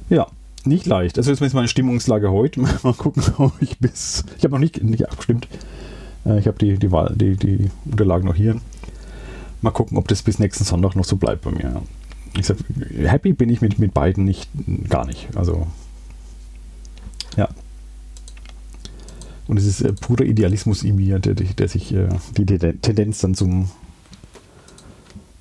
Ja, 0.08 0.26
nicht 0.64 0.86
leicht. 0.86 1.18
Also 1.18 1.30
jetzt 1.30 1.40
ist 1.40 1.54
meine 1.54 1.68
Stimmungslage 1.68 2.30
heute. 2.30 2.60
Mal 2.82 2.94
gucken, 2.94 3.22
ob 3.38 3.52
ich 3.60 3.78
bis. 3.78 4.24
Ich 4.36 4.44
habe 4.44 4.54
noch 4.54 4.60
nicht, 4.60 4.82
nicht 4.82 5.08
abgestimmt. 5.08 5.48
Äh, 6.24 6.38
ich 6.38 6.46
habe 6.46 6.58
die, 6.58 6.78
die, 6.78 6.92
Wahl, 6.92 7.12
die, 7.14 7.36
die 7.36 7.70
Unterlagen 7.84 8.26
noch 8.26 8.34
hier. 8.34 8.60
Mal 9.60 9.70
gucken, 9.70 9.98
ob 9.98 10.08
das 10.08 10.22
bis 10.22 10.38
nächsten 10.38 10.64
Sonntag 10.64 10.94
noch 10.94 11.04
so 11.04 11.16
bleibt 11.16 11.42
bei 11.42 11.50
mir. 11.50 11.82
Ich 12.38 12.46
sag, 12.46 12.58
happy 12.96 13.32
bin 13.32 13.50
ich 13.50 13.60
mit, 13.60 13.78
mit 13.78 13.94
beiden 13.94 14.24
nicht, 14.24 14.48
gar 14.88 15.06
nicht. 15.06 15.28
Also, 15.36 15.66
ja. 17.36 17.48
Und 19.46 19.56
es 19.56 19.64
ist 19.64 19.80
äh, 19.80 19.92
purer 19.94 20.24
Idealismus 20.24 20.82
in 20.82 20.96
mir, 20.96 21.18
der, 21.18 21.34
der 21.34 21.68
sich 21.68 21.92
äh, 21.94 22.08
die 22.36 22.44
Tendenz 22.44 23.20
dann 23.20 23.34
zum 23.34 23.70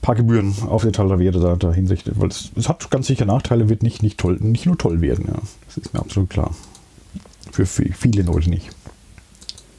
paar 0.07 0.15
Gebühren 0.15 0.55
auf 0.67 0.83
der 0.83 0.93
Talavera 0.93 1.37
da, 1.37 1.55
da 1.57 1.73
hinrichtet. 1.73 2.17
Weil 2.17 2.29
es, 2.29 2.51
es, 2.55 2.69
hat 2.69 2.89
ganz 2.89 3.07
sicher 3.07 3.25
Nachteile, 3.25 3.67
wird 3.67 3.83
nicht, 3.83 4.01
nicht, 4.01 4.17
toll, 4.17 4.37
nicht 4.39 4.65
nur 4.65 4.77
toll 4.77 5.01
werden. 5.01 5.25
Ja. 5.27 5.41
Das 5.65 5.77
ist 5.77 5.93
mir 5.93 5.99
absolut 5.99 6.29
klar. 6.29 6.55
Für 7.51 7.65
viele 7.65 8.21
Leute 8.21 8.49
nicht. 8.49 8.69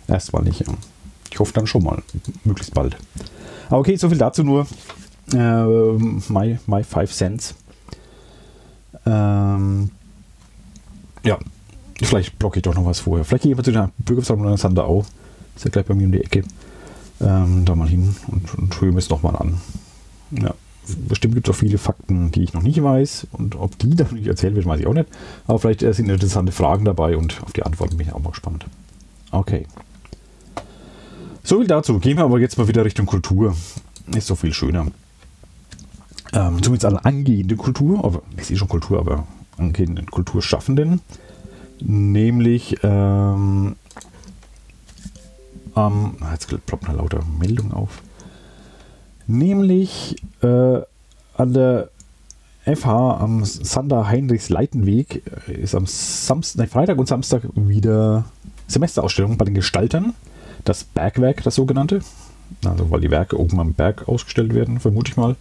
Erstmal 0.07 0.43
nicht, 0.43 0.61
ja. 0.61 0.75
Ich 1.31 1.39
hoffe 1.39 1.55
dann 1.55 1.67
schon 1.67 1.83
mal, 1.83 2.03
möglichst 2.45 2.75
bald. 2.75 2.97
Okay, 3.71 3.97
soviel 3.97 4.19
dazu 4.19 4.45
nur. 4.45 4.67
Äh, 5.33 5.65
my, 5.65 6.59
my 6.67 6.83
Five 6.83 7.13
Cents. 7.13 7.55
Ähm, 9.05 9.91
ja, 11.25 11.39
vielleicht 12.01 12.39
blocke 12.39 12.59
ich 12.59 12.63
doch 12.63 12.75
noch 12.75 12.87
was 12.87 13.01
vorher. 13.01 13.25
Vielleicht 13.25 13.43
gehe 13.43 13.53
ich 13.53 13.57
mal 13.57 13.65
zu 13.65 13.73
der 13.73 13.91
Bürgerversammlung 13.99 14.53
in 14.53 14.57
Sanderau. 14.57 15.05
Ist 15.57 15.65
ja 15.65 15.71
gleich 15.71 15.87
bei 15.87 15.95
mir 15.95 16.07
um 16.07 16.13
die 16.13 16.25
Ecke. 16.25 16.45
Ähm, 17.21 17.65
da 17.65 17.75
mal 17.75 17.89
hin 17.89 18.15
und, 18.29 18.55
und 18.55 18.81
höre 18.81 18.93
mir 18.93 18.99
es 18.99 19.11
nochmal 19.11 19.37
an. 19.37 19.61
Ja, 20.31 20.55
bestimmt 21.09 21.35
gibt 21.35 21.49
es 21.49 21.55
auch 21.55 21.59
viele 21.59 21.79
Fakten, 21.79 22.31
die 22.31 22.43
ich 22.43 22.55
noch 22.55 22.63
nicht 22.63 22.83
weiß. 22.83 23.27
Und 23.33 23.57
ob 23.57 23.79
die 23.79 23.91
dann 23.97 24.15
nicht 24.15 24.29
erzählt 24.29 24.55
werden, 24.55 24.69
weiß 24.69 24.81
ich 24.81 24.87
auch 24.87 24.95
nicht. 24.95 25.09
Aber 25.47 25.59
vielleicht 25.59 25.83
äh, 25.83 25.93
sind 25.93 26.09
interessante 26.09 26.53
Fragen 26.53 26.85
dabei 26.85 27.17
und 27.17 27.43
auf 27.43 27.53
die 27.53 27.65
Antworten 27.65 27.97
bin 27.97 28.07
ich 28.07 28.13
auch 28.13 28.23
mal 28.23 28.31
gespannt. 28.31 28.67
Okay. 29.31 29.67
So 31.43 31.59
viel 31.59 31.67
dazu. 31.67 31.99
Gehen 31.99 32.17
wir 32.17 32.25
aber 32.25 32.39
jetzt 32.39 32.59
mal 32.59 32.69
wieder 32.69 32.85
Richtung 32.85 33.07
Kultur. 33.07 33.55
Ist 34.15 34.27
so 34.27 34.35
viel 34.35 34.53
schöner. 34.53 34.87
Ähm, 36.33 36.63
zumindest 36.63 36.85
an 36.85 36.99
angehende 36.99 37.57
Kultur, 37.57 38.05
aber 38.05 38.23
ich 38.37 38.47
sehe 38.47 38.57
schon 38.57 38.69
Kultur, 38.69 38.99
aber 38.99 39.27
angehenden 39.57 40.07
Kulturschaffenden. 40.07 41.01
Nämlich 41.81 42.77
ähm, 42.83 43.77
ähm, 45.77 46.17
jetzt 46.33 46.67
ploppt 46.67 46.89
eine 46.89 46.99
lauter 46.99 47.21
Meldung 47.39 47.73
auf. 47.73 48.03
Nämlich 49.27 50.17
äh, 50.43 50.81
an 51.37 51.53
der 51.53 51.91
FH 52.65 53.19
am 53.21 53.45
Sander 53.45 54.09
Heinrichs 54.09 54.49
Leitenweg 54.49 55.23
äh, 55.47 55.53
ist 55.53 55.75
am 55.75 55.87
Samstag, 55.87 56.69
Freitag 56.69 56.99
und 56.99 57.09
Samstag 57.09 57.43
wieder 57.55 58.25
Semesterausstellung 58.67 59.39
bei 59.39 59.45
den 59.47 59.55
Gestaltern 59.55 60.15
das 60.69 60.85
Bergwerk, 60.85 61.43
das 61.43 61.55
sogenannte. 61.55 62.01
Also 62.65 62.91
weil 62.91 63.01
die 63.01 63.11
Werke 63.11 63.39
oben 63.39 63.61
am 63.61 63.75
Berg 63.75 64.09
ausgestellt 64.09 64.55
werden, 64.55 64.81
vermute 64.81 65.11
ich 65.11 65.17
mal. 65.17 65.37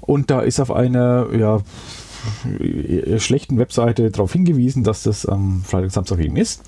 Und 0.00 0.30
da 0.30 0.40
ist 0.40 0.58
auf 0.60 0.72
einer 0.72 1.26
ja, 1.36 1.60
schlechten 3.18 3.58
Webseite 3.58 4.10
darauf 4.10 4.32
hingewiesen, 4.32 4.84
dass 4.84 5.02
das 5.02 5.26
am 5.26 5.62
Freitag, 5.62 5.92
Samstag 5.92 6.18
eben 6.20 6.36
ist. 6.36 6.62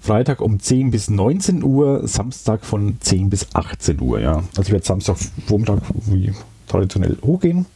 Freitag 0.00 0.40
um 0.40 0.58
10 0.58 0.90
bis 0.90 1.10
19 1.10 1.62
Uhr, 1.62 2.06
Samstag 2.08 2.64
von 2.64 2.96
10 3.00 3.30
bis 3.30 3.46
18 3.54 4.00
Uhr. 4.00 4.20
Ja. 4.20 4.42
Also 4.56 4.62
ich 4.62 4.72
werde 4.72 4.86
Samstag 4.86 5.16
Vormittag 5.46 5.80
wie 6.06 6.32
traditionell 6.68 7.18
hochgehen. 7.22 7.66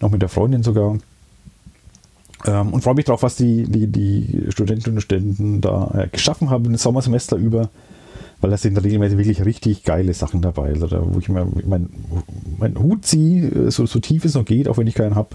Noch 0.00 0.10
mit 0.10 0.22
der 0.22 0.28
Freundin 0.28 0.62
sogar. 0.62 0.98
Ähm, 2.46 2.72
und 2.72 2.82
freue 2.82 2.94
mich 2.94 3.04
darauf, 3.04 3.22
was 3.22 3.36
die, 3.36 3.64
die, 3.64 3.86
die 3.86 4.46
Studentinnen 4.48 4.96
und 4.96 5.02
Studenten 5.02 5.60
da 5.60 5.90
äh, 5.94 6.08
geschaffen 6.08 6.50
haben 6.50 6.64
im 6.64 6.76
Sommersemester 6.76 7.36
über 7.36 7.70
weil 8.42 8.50
da 8.50 8.56
sind 8.56 8.76
regelmäßig 8.76 9.16
wirklich 9.16 9.44
richtig 9.44 9.84
geile 9.84 10.12
Sachen 10.12 10.42
dabei. 10.42 10.70
Also 10.70 10.88
da, 10.88 11.00
wo 11.02 11.18
ich 11.20 11.28
mir 11.28 11.46
mein, 11.64 11.88
mein 12.58 12.76
Hut 12.76 13.06
ziehe, 13.06 13.48
äh, 13.48 13.70
so, 13.70 13.86
so 13.86 14.00
tief 14.00 14.24
es 14.24 14.34
noch 14.34 14.44
geht, 14.44 14.68
auch 14.68 14.76
wenn 14.76 14.86
ich 14.88 14.96
keinen 14.96 15.14
habe. 15.14 15.30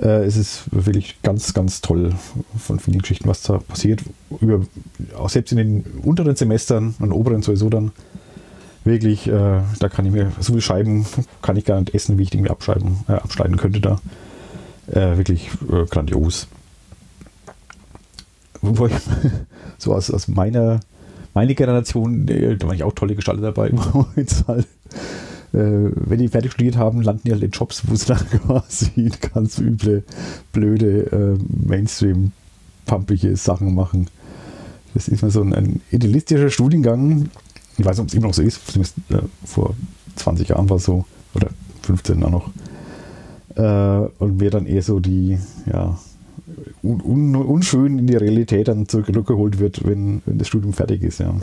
Äh, 0.00 0.24
es 0.24 0.62
wirklich 0.70 1.20
ganz, 1.22 1.52
ganz 1.52 1.80
toll 1.80 2.14
von 2.56 2.78
vielen 2.78 3.02
Geschichten, 3.02 3.28
was 3.28 3.42
da 3.42 3.58
passiert. 3.58 4.02
Über, 4.40 4.60
auch 5.18 5.28
selbst 5.28 5.50
in 5.50 5.58
den 5.58 5.84
unteren 6.04 6.36
Semestern 6.36 6.94
und 7.00 7.10
oberen 7.10 7.42
sowieso 7.42 7.68
dann 7.68 7.90
wirklich, 8.84 9.26
äh, 9.26 9.60
da 9.80 9.88
kann 9.88 10.06
ich 10.06 10.12
mir 10.12 10.30
so 10.38 10.52
viele 10.52 10.62
Scheiben 10.62 11.06
kann 11.42 11.56
ich 11.56 11.64
gar 11.64 11.80
nicht 11.80 11.92
essen, 11.92 12.18
wie 12.18 12.22
ich 12.22 12.34
mir 12.34 12.50
abschreiben, 12.50 12.98
äh, 13.08 13.14
abschneiden 13.14 13.56
könnte 13.56 13.80
da. 13.80 14.00
Äh, 14.86 15.18
wirklich 15.18 15.50
äh, 15.72 15.84
grandios. 15.86 16.46
Wo 18.62 18.86
ich 18.86 18.94
so 19.78 19.92
aus, 19.92 20.08
aus 20.12 20.28
meiner 20.28 20.78
meine 21.38 21.54
Generation, 21.54 22.26
da 22.26 22.66
waren 22.66 22.76
ja 22.76 22.84
auch 22.84 22.94
tolle 22.94 23.14
Gestalter 23.14 23.42
dabei, 23.42 23.70
halt, 24.48 24.66
äh, 25.52 25.90
wenn 25.94 26.18
die 26.18 26.26
fertig 26.26 26.50
studiert 26.50 26.76
haben, 26.76 27.00
landen 27.00 27.22
die 27.26 27.30
halt 27.30 27.44
in 27.44 27.52
Jobs, 27.52 27.84
wo 27.86 27.94
sie 27.94 28.06
dann 28.06 28.28
quasi 28.46 29.12
ganz 29.32 29.60
üble, 29.60 30.02
blöde, 30.52 31.12
äh, 31.12 31.38
Mainstream-pumpige 31.64 33.36
Sachen 33.36 33.72
machen. 33.72 34.08
Das 34.94 35.06
ist 35.06 35.22
mal 35.22 35.30
so 35.30 35.42
ein, 35.42 35.54
ein 35.54 35.80
idealistischer 35.92 36.50
Studiengang. 36.50 37.30
Ich 37.76 37.84
weiß 37.84 37.98
nicht, 37.98 38.00
ob 38.00 38.08
es 38.08 38.14
immer 38.14 38.26
noch 38.26 38.34
so 38.34 38.42
ist, 38.42 38.60
äh, 39.10 39.18
vor 39.44 39.76
20 40.16 40.48
Jahren 40.48 40.68
war 40.68 40.78
es 40.78 40.84
so, 40.86 41.04
oder 41.34 41.50
15 41.82 42.20
auch 42.24 42.30
noch. 42.30 42.50
Äh, 43.54 44.08
und 44.18 44.38
mir 44.38 44.50
dann 44.50 44.66
eher 44.66 44.82
so 44.82 44.98
die, 44.98 45.38
ja, 45.72 45.96
un, 46.82 47.00
un, 47.00 47.36
unschön 47.36 47.98
in 47.98 48.06
die 48.06 48.16
Realität 48.16 48.68
dann 48.68 48.88
zurückgeholt 48.88 49.58
wird, 49.58 49.86
wenn, 49.86 50.22
wenn 50.26 50.38
das 50.38 50.48
Studium 50.48 50.72
fertig 50.72 51.02
ist. 51.02 51.20
Ja. 51.20 51.34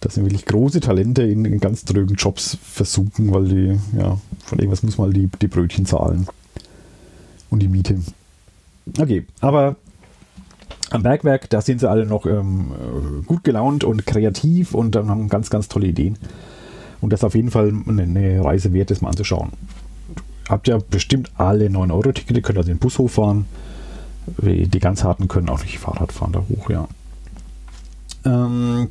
Das 0.00 0.14
sind 0.14 0.24
wirklich 0.24 0.46
große 0.46 0.80
Talente 0.80 1.22
in, 1.22 1.44
in 1.44 1.60
ganz 1.60 1.84
drögen 1.84 2.16
Jobs 2.16 2.56
versuchen, 2.62 3.32
weil 3.32 3.44
die, 3.44 3.78
ja, 3.98 4.18
von 4.44 4.58
irgendwas 4.58 4.82
muss 4.82 4.98
man 4.98 5.12
die, 5.12 5.28
die 5.40 5.48
Brötchen 5.48 5.84
zahlen 5.84 6.26
und 7.50 7.60
die 7.60 7.68
Miete. 7.68 7.98
Okay, 8.98 9.26
aber 9.40 9.76
am 10.90 11.02
Bergwerk, 11.02 11.50
da 11.50 11.60
sind 11.60 11.80
sie 11.80 11.88
alle 11.88 12.06
noch 12.06 12.26
ähm, 12.26 13.24
gut 13.26 13.44
gelaunt 13.44 13.84
und 13.84 14.06
kreativ 14.06 14.74
und 14.74 14.94
dann 14.94 15.08
haben 15.08 15.28
ganz, 15.28 15.50
ganz 15.50 15.68
tolle 15.68 15.86
Ideen. 15.86 16.16
Und 17.00 17.12
das 17.12 17.20
ist 17.20 17.24
auf 17.24 17.34
jeden 17.34 17.50
Fall 17.50 17.72
eine, 17.86 18.02
eine 18.02 18.44
Reise 18.44 18.72
wert, 18.72 18.90
das 18.90 19.00
mal 19.00 19.10
anzuschauen. 19.10 19.50
Habt 20.48 20.66
ja 20.66 20.78
bestimmt 20.78 21.30
alle 21.36 21.68
9-Euro-Tickete, 21.68 22.42
könnt 22.42 22.58
also 22.58 22.70
den 22.70 22.78
Bus 22.78 22.98
hochfahren 22.98 23.46
die 24.26 24.78
ganz 24.78 25.04
harten 25.04 25.28
können 25.28 25.48
auch 25.48 25.62
nicht 25.62 25.78
Fahrrad 25.78 26.12
fahren 26.12 26.32
da 26.32 26.44
hoch, 26.48 26.70
ja. 26.70 26.88
Ähm, 28.24 28.90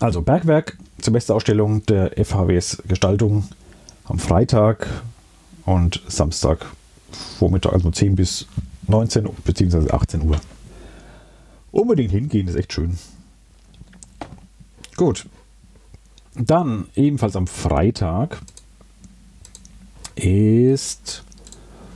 also 0.00 0.22
Bergwerk, 0.22 0.76
Semesterausstellung 1.00 1.84
der 1.86 2.12
FHWS 2.24 2.82
Gestaltung 2.86 3.48
am 4.04 4.18
Freitag 4.18 4.88
und 5.64 6.02
Samstag 6.08 6.66
Vormittag, 7.38 7.72
also 7.72 7.90
10 7.90 8.16
bis 8.16 8.46
19 8.86 9.28
bzw. 9.44 9.90
18 9.90 10.22
Uhr. 10.22 10.40
Unbedingt 11.70 12.10
hingehen, 12.10 12.48
ist 12.48 12.56
echt 12.56 12.72
schön. 12.72 12.98
Gut. 14.96 15.26
Dann 16.34 16.86
ebenfalls 16.94 17.36
am 17.36 17.46
Freitag 17.46 18.40
ist 20.14 21.24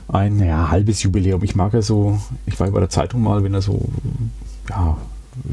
ein 0.07 0.39
ja, 0.39 0.69
halbes 0.69 1.03
Jubiläum. 1.03 1.43
Ich 1.43 1.55
mag 1.55 1.73
ja 1.73 1.81
so, 1.81 2.19
ich 2.45 2.59
war 2.59 2.69
bei 2.71 2.79
der 2.79 2.89
Zeitung 2.89 3.21
mal, 3.21 3.43
wenn 3.43 3.53
er 3.53 3.61
so, 3.61 3.81
ja, 4.69 4.97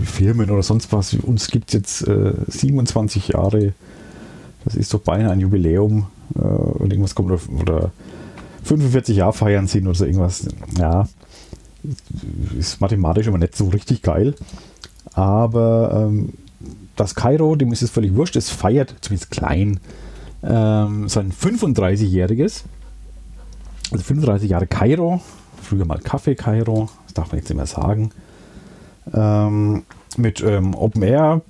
Firmen 0.03 0.51
oder 0.51 0.63
sonst 0.63 0.93
was, 0.93 1.15
uns 1.15 1.49
gibt 1.49 1.69
es 1.69 1.75
jetzt 1.75 2.09
äh, 2.09 2.35
27 2.49 3.29
Jahre, 3.29 3.73
das 4.65 4.75
ist 4.75 4.93
doch 4.93 5.01
beinahe 5.01 5.31
ein 5.31 5.41
Jubiläum 5.41 6.07
äh, 6.35 6.41
und 6.41 6.93
irgendwas 6.93 7.15
kommt 7.15 7.31
oder, 7.31 7.41
oder 7.61 7.93
45 8.65 9.17
Jahre 9.17 9.33
feiern 9.33 9.67
sind 9.67 9.87
oder 9.87 9.97
so 9.97 10.05
irgendwas. 10.05 10.49
Ja, 10.79 11.09
ist 12.59 12.81
mathematisch 12.81 13.27
immer 13.27 13.39
nicht 13.39 13.57
so 13.57 13.69
richtig 13.69 14.03
geil. 14.03 14.35
Aber 15.15 16.09
ähm, 16.09 16.35
das 16.97 17.15
Kairo, 17.15 17.57
dem 17.57 17.73
ist 17.73 17.83
es 17.83 17.91
völlig 17.91 18.15
wurscht, 18.15 18.37
es 18.37 18.51
feiert, 18.51 18.95
zumindest 19.01 19.31
klein, 19.31 19.81
ähm, 20.43 21.09
sein 21.09 21.33
35-jähriges. 21.33 22.65
Also 23.91 24.05
35 24.05 24.51
Jahre 24.51 24.67
Kairo, 24.67 25.21
früher 25.61 25.85
mal 25.85 25.99
Kaffee 25.99 26.35
Kairo, 26.35 26.89
das 27.07 27.15
darf 27.15 27.33
man 27.33 27.39
jetzt 27.39 27.49
nicht 27.49 27.57
mehr 27.57 27.67
sagen. 27.67 28.11
Ähm, 29.13 29.83
mit 30.17 30.43
ähm, 30.43 30.75
Open 30.75 31.03
Air, 31.03 31.43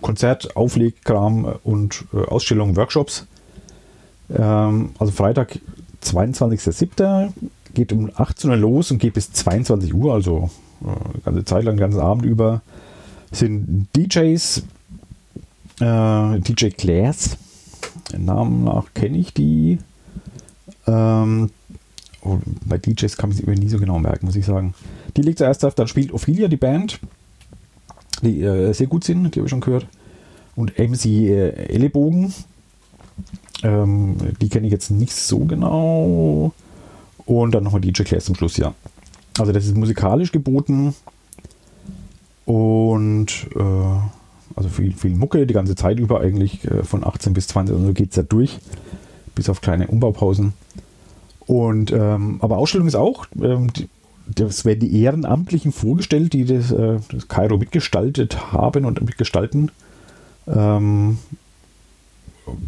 Konzert, 0.00 0.56
Auflegkram 0.56 1.56
und 1.62 2.04
äh, 2.12 2.24
Ausstellungen, 2.26 2.76
Workshops. 2.76 3.26
Ähm, 4.34 4.90
also 4.98 5.12
Freitag, 5.12 5.58
22.07. 6.02 7.32
geht 7.72 7.92
um 7.92 8.10
18 8.14 8.50
Uhr 8.50 8.56
los 8.56 8.90
und 8.90 8.98
geht 8.98 9.14
bis 9.14 9.32
22 9.32 9.94
Uhr, 9.94 10.12
also 10.12 10.50
äh, 10.82 11.18
ganze 11.24 11.44
Zeit 11.44 11.64
lang, 11.64 11.76
ganzen 11.76 12.00
Abend 12.00 12.24
über. 12.24 12.62
Sind 13.32 13.88
DJs, 13.96 14.62
äh, 15.80 16.40
DJ 16.40 16.68
Clairs, 16.68 17.36
Namen 18.16 18.64
nach 18.64 18.92
kenne 18.94 19.18
ich 19.18 19.32
die. 19.34 19.78
Ähm, 20.86 21.50
oh, 22.22 22.38
bei 22.64 22.78
DJs 22.78 23.16
kann 23.16 23.30
man 23.30 23.36
sich 23.36 23.46
nie 23.46 23.68
so 23.68 23.78
genau 23.78 23.98
merken, 23.98 24.26
muss 24.26 24.36
ich 24.36 24.46
sagen. 24.46 24.74
Die 25.16 25.22
legt 25.22 25.38
zuerst 25.38 25.64
auf, 25.64 25.74
dann 25.74 25.88
spielt 25.88 26.12
Ophelia, 26.12 26.48
die 26.48 26.56
Band, 26.56 27.00
die 28.22 28.42
äh, 28.42 28.72
sehr 28.72 28.86
gut 28.86 29.04
sind, 29.04 29.34
die 29.34 29.40
habe 29.40 29.46
ich 29.46 29.50
schon 29.50 29.60
gehört. 29.60 29.86
Und 30.56 30.78
MC 30.78 31.06
äh, 31.06 31.50
Ellenbogen, 31.50 32.32
ähm, 33.62 34.16
die 34.40 34.48
kenne 34.48 34.66
ich 34.66 34.72
jetzt 34.72 34.90
nicht 34.90 35.14
so 35.14 35.40
genau. 35.40 36.52
Und 37.26 37.54
dann 37.54 37.64
nochmal 37.64 37.80
DJ 37.80 38.02
Claire 38.02 38.22
zum 38.22 38.34
Schluss, 38.34 38.56
ja. 38.56 38.74
Also 39.38 39.52
das 39.52 39.64
ist 39.64 39.76
musikalisch 39.76 40.30
geboten 40.30 40.94
und 42.44 43.26
äh, 43.56 43.98
also 44.56 44.68
viel, 44.68 44.92
viel 44.92 45.14
Mucke 45.14 45.46
die 45.46 45.54
ganze 45.54 45.74
Zeit 45.74 45.98
über 45.98 46.20
eigentlich 46.20 46.64
äh, 46.64 46.84
von 46.84 47.04
18 47.04 47.32
bis 47.32 47.48
20, 47.48 47.74
also 47.74 47.92
geht 47.92 48.10
es 48.10 48.16
ja 48.16 48.22
durch, 48.22 48.58
bis 49.34 49.48
auf 49.48 49.60
kleine 49.60 49.88
Umbaupausen. 49.88 50.54
Und 51.46 51.92
ähm, 51.92 52.38
aber 52.40 52.58
Ausstellung 52.58 52.86
ist 52.86 52.94
auch, 52.94 53.26
ähm, 53.40 53.72
die, 53.72 53.88
das 54.26 54.64
werden 54.64 54.80
die 54.80 55.02
Ehrenamtlichen 55.02 55.72
vorgestellt, 55.72 56.32
die 56.32 56.44
das, 56.44 56.70
äh, 56.70 56.98
das 57.10 57.28
Kairo 57.28 57.58
mitgestaltet 57.58 58.52
haben 58.52 58.86
und 58.86 59.02
mitgestalten. 59.02 59.70
Ähm, 60.46 61.18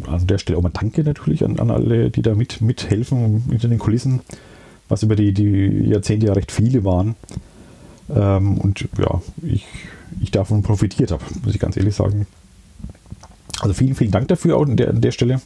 also 0.07 0.25
der 0.25 0.37
Stelle 0.37 0.57
auch 0.57 0.63
mal 0.63 0.69
Danke 0.69 1.03
natürlich 1.03 1.43
an, 1.43 1.59
an 1.59 1.71
alle, 1.71 2.09
die 2.09 2.21
da 2.21 2.35
mit, 2.35 2.61
mithelfen 2.61 3.43
hinter 3.49 3.67
den 3.67 3.79
Kulissen, 3.79 4.21
was 4.89 5.03
über 5.03 5.15
die, 5.15 5.33
die 5.33 5.89
Jahrzehnte 5.89 6.27
ja 6.27 6.33
recht 6.33 6.51
viele 6.51 6.83
waren. 6.83 7.15
Ähm, 8.13 8.57
und 8.57 8.87
ja, 8.97 9.21
ich, 9.43 9.65
ich 10.21 10.31
davon 10.31 10.63
profitiert 10.63 11.11
habe, 11.11 11.23
muss 11.43 11.53
ich 11.53 11.59
ganz 11.59 11.77
ehrlich 11.77 11.95
sagen. 11.95 12.27
Also 13.59 13.73
vielen, 13.73 13.95
vielen 13.95 14.11
Dank 14.11 14.27
dafür 14.27 14.57
auch 14.57 14.65
an 14.65 14.77
der, 14.77 14.89
an 14.89 15.01
der 15.01 15.11
Stelle. 15.11 15.41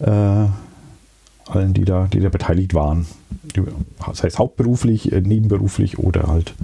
Äh, 0.00 0.46
allen, 1.46 1.74
die 1.74 1.84
da, 1.84 2.06
die 2.06 2.20
da 2.20 2.28
beteiligt 2.28 2.74
waren. 2.74 3.06
Das 4.06 4.22
heißt 4.22 4.38
hauptberuflich, 4.38 5.12
äh, 5.12 5.20
nebenberuflich 5.20 5.98
oder 5.98 6.28
halt 6.28 6.54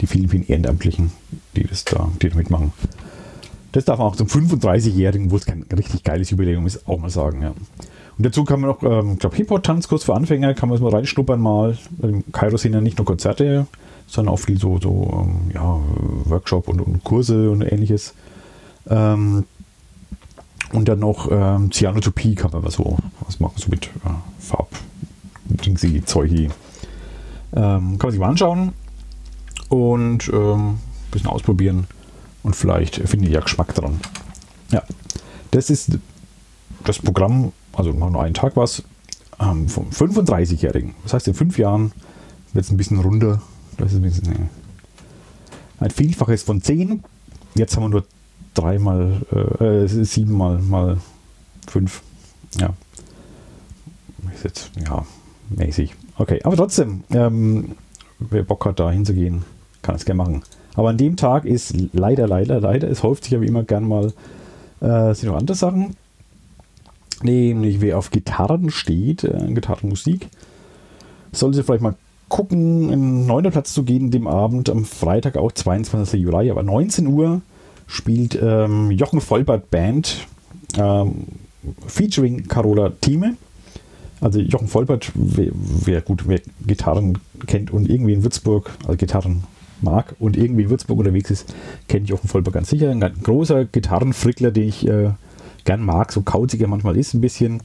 die 0.00 0.06
vielen, 0.06 0.28
vielen 0.28 0.46
Ehrenamtlichen, 0.46 1.12
die 1.54 1.64
das 1.64 1.84
da, 1.84 2.08
die 2.20 2.28
da 2.28 2.36
mitmachen. 2.36 2.72
Das 3.72 3.84
darf 3.84 3.98
man 3.98 4.08
auch 4.08 4.16
zum 4.16 4.26
35-Jährigen, 4.26 5.30
wo 5.30 5.36
es 5.36 5.46
kein 5.46 5.64
richtig 5.76 6.02
geiles 6.02 6.30
Jubiläum 6.30 6.66
ist, 6.66 6.88
auch 6.88 6.98
mal 6.98 7.10
sagen. 7.10 7.42
Ja. 7.42 7.50
Und 7.50 8.24
dazu 8.24 8.44
kann 8.44 8.60
man 8.60 8.70
noch, 8.70 8.82
ähm, 8.82 9.12
ich 9.14 9.18
glaube, 9.18 9.36
Hip-Hop-Tanzkurs 9.36 10.04
für 10.04 10.14
Anfänger, 10.14 10.54
kann 10.54 10.68
man 10.68 10.76
es 10.76 10.82
mal 10.82 10.90
reinschnuppern 10.90 11.40
mal. 11.40 11.76
Im 12.02 12.24
Kairo 12.32 12.56
sind 12.56 12.72
ja 12.72 12.80
nicht 12.80 12.98
nur 12.98 13.04
Konzerte, 13.04 13.66
sondern 14.06 14.34
auch 14.34 14.38
viel 14.38 14.58
so, 14.58 14.78
so 14.80 15.26
ähm, 15.26 15.50
ja, 15.52 15.78
Workshop 16.24 16.68
und, 16.68 16.80
und, 16.80 17.04
Kurse 17.04 17.50
und 17.50 17.62
ähnliches. 17.62 18.14
Ähm, 18.88 19.44
und 20.72 20.88
dann 20.88 20.98
noch 20.98 21.30
ähm, 21.30 21.70
Cyanotopie 21.70 22.34
kann 22.34 22.50
man 22.50 22.64
was 22.64 22.74
so 22.74 22.98
was 23.20 23.40
machen, 23.40 23.54
so 23.56 23.68
mit 23.68 23.86
äh, 23.86 24.10
Farb, 24.38 24.70
Dingsy, 25.44 26.02
Zeugi. 26.04 26.50
Ähm, 27.54 27.98
kann 27.98 27.98
man 28.02 28.10
sich 28.10 28.20
mal 28.20 28.28
anschauen 28.28 28.72
und 29.68 30.28
ähm, 30.28 30.68
ein 30.68 30.80
bisschen 31.10 31.28
ausprobieren 31.28 31.86
und 32.42 32.56
vielleicht 32.56 32.96
finde 32.96 33.26
ich 33.26 33.32
ja 33.32 33.40
Geschmack 33.40 33.74
dran. 33.74 34.00
Ja, 34.70 34.82
das 35.52 35.70
ist 35.70 35.98
das 36.84 36.98
Programm, 36.98 37.52
also 37.72 37.92
nur 37.92 38.22
einen 38.22 38.34
Tag 38.34 38.56
was, 38.56 38.82
ähm, 39.40 39.68
vom 39.68 39.90
35-Jährigen. 39.90 40.94
Das 41.02 41.14
heißt, 41.14 41.28
in 41.28 41.34
fünf 41.34 41.58
Jahren 41.58 41.92
wird 42.52 42.64
es 42.64 42.70
ein 42.70 42.76
bisschen 42.76 43.00
runder. 43.00 43.42
Das 43.76 43.92
ist 43.92 43.98
ein, 43.98 44.02
bisschen, 44.02 44.32
äh, 44.32 45.84
ein 45.84 45.90
Vielfaches 45.90 46.42
von 46.42 46.62
10. 46.62 47.02
Jetzt 47.54 47.76
haben 47.76 47.84
wir 47.84 47.88
nur 47.88 48.04
dreimal, 48.56 49.22
äh, 49.32 49.84
äh, 49.84 49.86
siebenmal 49.86 50.58
mal 50.58 50.98
fünf. 51.66 52.02
Ja. 52.58 52.70
Ist 54.34 54.44
jetzt, 54.44 54.70
ja, 54.84 55.04
mäßig. 55.50 55.94
Okay, 56.18 56.40
aber 56.42 56.56
trotzdem, 56.56 57.04
ähm, 57.10 57.76
wer 58.18 58.42
Bock 58.42 58.64
hat, 58.64 58.80
da 58.80 58.90
hinzugehen, 58.90 59.44
kann 59.82 59.94
es 59.94 60.04
gerne 60.04 60.18
machen. 60.18 60.42
Aber 60.74 60.90
an 60.90 60.98
dem 60.98 61.16
Tag 61.16 61.44
ist 61.44 61.74
leider, 61.92 62.26
leider, 62.26 62.60
leider, 62.60 62.88
es 62.88 63.02
häuft 63.02 63.24
sich 63.24 63.34
aber 63.34 63.44
immer 63.44 63.62
gern 63.62 63.84
mal, 63.84 64.12
äh, 64.80 65.14
sind 65.14 65.30
noch 65.30 65.38
andere 65.38 65.56
Sachen. 65.56 65.96
Nämlich, 67.22 67.80
wer 67.80 67.96
auf 67.96 68.10
Gitarren 68.10 68.70
steht, 68.70 69.24
äh, 69.24 69.52
Gitarrenmusik, 69.52 70.28
sollte 71.32 71.64
vielleicht 71.64 71.82
mal 71.82 71.94
gucken, 72.28 72.90
in 72.90 73.26
den 73.26 73.52
Platz 73.52 73.72
zu 73.72 73.84
gehen, 73.84 74.10
dem 74.10 74.26
Abend 74.26 74.68
am 74.68 74.84
Freitag 74.84 75.36
auch 75.36 75.52
22. 75.52 76.20
Juli, 76.20 76.50
aber 76.50 76.62
19 76.62 77.06
Uhr 77.06 77.40
spielt 77.86 78.38
ähm, 78.40 78.90
Jochen 78.90 79.20
Vollbart 79.20 79.70
Band 79.70 80.26
ähm, 80.78 81.26
featuring 81.86 82.46
Carola 82.48 82.90
Thieme. 83.00 83.36
Also 84.20 84.40
Jochen 84.40 84.68
Vollbart, 84.68 85.12
wer, 85.14 85.50
wer, 85.52 86.00
gut, 86.00 86.26
wer 86.26 86.40
Gitarren 86.66 87.18
kennt 87.46 87.70
und 87.70 87.88
irgendwie 87.88 88.14
in 88.14 88.22
Würzburg, 88.22 88.70
also 88.84 88.96
Gitarren 88.96 89.44
mag 89.82 90.14
und 90.18 90.38
irgendwie 90.38 90.62
in 90.62 90.70
Würzburg 90.70 90.98
unterwegs 90.98 91.30
ist, 91.30 91.54
kennt 91.86 92.08
Jochen 92.08 92.28
Vollbart 92.28 92.54
ganz 92.54 92.70
sicher. 92.70 92.90
Ein 92.90 93.00
ganz 93.00 93.22
großer 93.22 93.66
Gitarrenfrickler, 93.66 94.50
den 94.50 94.68
ich 94.68 94.86
äh, 94.88 95.10
gern 95.64 95.84
mag, 95.84 96.12
so 96.12 96.22
kauzig 96.22 96.62
er 96.62 96.68
manchmal 96.68 96.96
ist 96.96 97.12
ein 97.12 97.20
bisschen, 97.20 97.60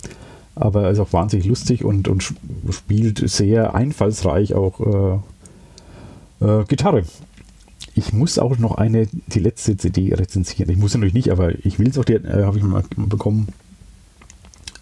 aber 0.56 0.84
er 0.84 0.92
ist 0.92 1.00
auch 1.00 1.14
wahnsinnig 1.14 1.46
lustig 1.46 1.86
und, 1.86 2.10
und 2.10 2.34
spielt 2.72 3.30
sehr 3.30 3.74
einfallsreich 3.74 4.54
auch 4.54 5.22
äh, 6.42 6.46
äh, 6.46 6.66
Gitarre 6.66 7.04
ich 7.96 8.14
muss 8.14 8.40
auch 8.40 8.58
noch 8.58 8.76
eine, 8.76 9.08
die 9.28 9.40
letzte 9.40 9.78
CD 9.78 10.14
rezensieren. 10.14 10.70
Ich 10.70 10.78
muss 10.78 10.94
natürlich 10.94 11.14
nicht, 11.14 11.32
aber 11.32 11.54
ich 11.66 11.80
will 11.80 11.90
es 11.90 11.98
auch, 11.98 12.06
die 12.06 12.14
äh, 12.14 12.44
habe 12.44 12.58
ich 12.58 12.64
mal 12.64 12.84
bekommen. 12.96 13.50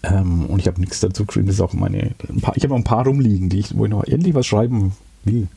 Ähm, 0.02 0.46
und 0.46 0.60
ich 0.60 0.66
habe 0.66 0.80
nichts 0.80 1.00
dazu 1.00 1.26
geschrieben. 1.26 1.46
Das 1.46 1.56
ist 1.56 1.60
auch 1.60 1.72
meine. 1.72 2.12
Paar, 2.40 2.56
ich 2.56 2.62
habe 2.62 2.72
noch 2.72 2.78
ein 2.78 2.84
paar 2.84 3.04
rumliegen, 3.04 3.48
die 3.48 3.58
ich, 3.58 3.76
wo 3.76 3.84
ich 3.84 3.90
noch 3.90 4.04
endlich 4.04 4.34
was 4.34 4.46
schreiben 4.46 4.92
will. 5.24 5.48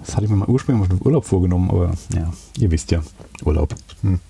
Das 0.00 0.14
hatte 0.14 0.24
ich 0.24 0.30
mir 0.30 0.36
mal 0.36 0.48
ursprünglich 0.48 0.88
mal 0.88 0.98
Urlaub 1.00 1.24
vorgenommen, 1.24 1.70
aber 1.70 1.94
ja, 2.14 2.32
ihr 2.58 2.70
wisst 2.70 2.90
ja, 2.90 3.02
Urlaub. 3.44 3.74
Hm. 4.02 4.20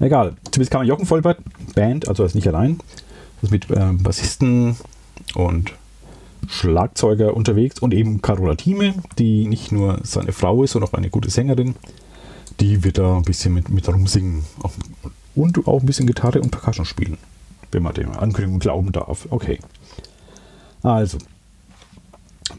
Egal. 0.00 0.36
Zumindest 0.50 0.72
man 0.72 0.86
Jochen 0.86 1.06
Vollbart, 1.06 1.38
Band, 1.74 2.08
also 2.08 2.24
ist 2.24 2.34
nicht 2.34 2.48
allein. 2.48 2.78
Das 3.40 3.50
mit 3.50 3.70
äh, 3.70 3.92
Bassisten 3.92 4.76
und 5.34 5.72
Schlagzeuger 6.48 7.36
unterwegs 7.36 7.80
und 7.80 7.94
eben 7.94 8.22
Carola 8.22 8.54
Thieme, 8.54 8.94
die 9.18 9.46
nicht 9.46 9.72
nur 9.72 10.00
seine 10.02 10.32
Frau 10.32 10.62
ist, 10.62 10.72
sondern 10.72 10.90
auch 10.90 10.98
eine 10.98 11.10
gute 11.10 11.30
Sängerin. 11.30 11.74
Die 12.60 12.84
wird 12.84 12.98
da 12.98 13.16
ein 13.16 13.22
bisschen 13.22 13.54
mit, 13.54 13.68
mit 13.70 13.88
rumsingen 13.88 14.44
und 15.34 15.66
auch 15.66 15.80
ein 15.80 15.86
bisschen 15.86 16.06
Gitarre 16.06 16.40
und 16.40 16.50
Percussion 16.50 16.84
spielen, 16.84 17.18
wenn 17.70 17.82
man 17.82 17.94
dem 17.94 18.12
Ankündigung 18.12 18.58
glauben 18.58 18.92
darf. 18.92 19.26
Okay. 19.30 19.58
Also, 20.82 21.18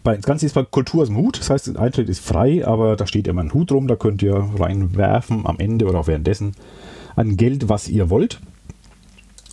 das 0.03 0.21
Ganze 0.21 0.45
ist 0.45 0.53
bei 0.53 0.63
Kultur 0.63 1.03
aus 1.03 1.09
dem 1.09 1.17
Hut, 1.17 1.39
das 1.39 1.49
heißt, 1.49 1.67
der 1.67 1.79
Eintritt 1.81 2.09
ist 2.09 2.25
frei, 2.25 2.65
aber 2.65 2.95
da 2.95 3.05
steht 3.05 3.27
immer 3.27 3.41
ein 3.41 3.53
Hut 3.53 3.71
rum, 3.71 3.87
da 3.87 3.95
könnt 3.95 4.21
ihr 4.23 4.35
reinwerfen 4.57 5.45
am 5.45 5.59
Ende 5.59 5.85
oder 5.85 5.99
auch 5.99 6.07
währenddessen 6.07 6.55
an 7.15 7.37
Geld, 7.37 7.69
was 7.69 7.87
ihr 7.87 8.09
wollt. 8.09 8.39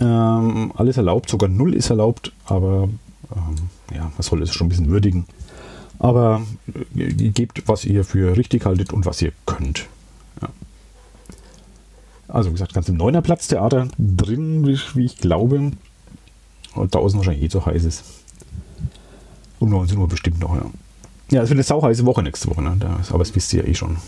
Ähm, 0.01 0.73
alles 0.77 0.97
erlaubt, 0.97 1.29
sogar 1.29 1.51
null 1.51 1.75
ist 1.75 1.91
erlaubt, 1.91 2.33
aber 2.47 2.89
ähm, 3.35 3.57
ja, 3.95 4.03
man 4.03 4.23
soll 4.23 4.43
es 4.43 4.53
schon 4.53 4.67
ein 4.67 4.71
bisschen 4.71 4.89
würdigen. 4.89 5.27
Aber 5.99 6.43
äh, 6.95 7.13
gebt, 7.31 7.69
was 7.69 7.85
ihr 7.85 8.05
für 8.05 8.37
richtig 8.37 8.65
haltet 8.65 8.93
und 8.93 9.07
was 9.07 9.21
ihr 9.23 9.33
könnt. 9.47 9.87
Ja. 10.41 10.49
Also 12.29 12.51
wie 12.51 12.55
gesagt, 12.55 12.75
ganz 12.75 12.89
im 12.89 12.97
neuner 12.97 13.23
Platztheater 13.23 13.89
drin, 13.99 14.67
wie 14.67 15.05
ich 15.05 15.19
glaube. 15.19 15.73
Und 16.75 16.95
draußen 16.95 17.19
wahrscheinlich 17.19 17.45
eh 17.45 17.49
so 17.49 17.67
heiß 17.67 17.85
ist. 17.85 18.05
Um 19.59 19.69
19 19.69 19.99
Uhr 19.99 20.09
bestimmt 20.09 20.41
noch, 20.41 20.55
ja. 20.55 20.65
Ja, 21.31 21.43
es 21.43 21.49
wird 21.49 21.59
eine 21.59 21.65
sauheiße 21.65 22.07
Woche 22.07 22.23
nächste 22.23 22.49
Woche, 22.49 22.63
ne? 22.63 22.77
Aber 23.09 23.19
das 23.19 23.35
wisst 23.35 23.53
ihr 23.53 23.63
ja 23.63 23.69
eh 23.69 23.75
schon. 23.75 23.99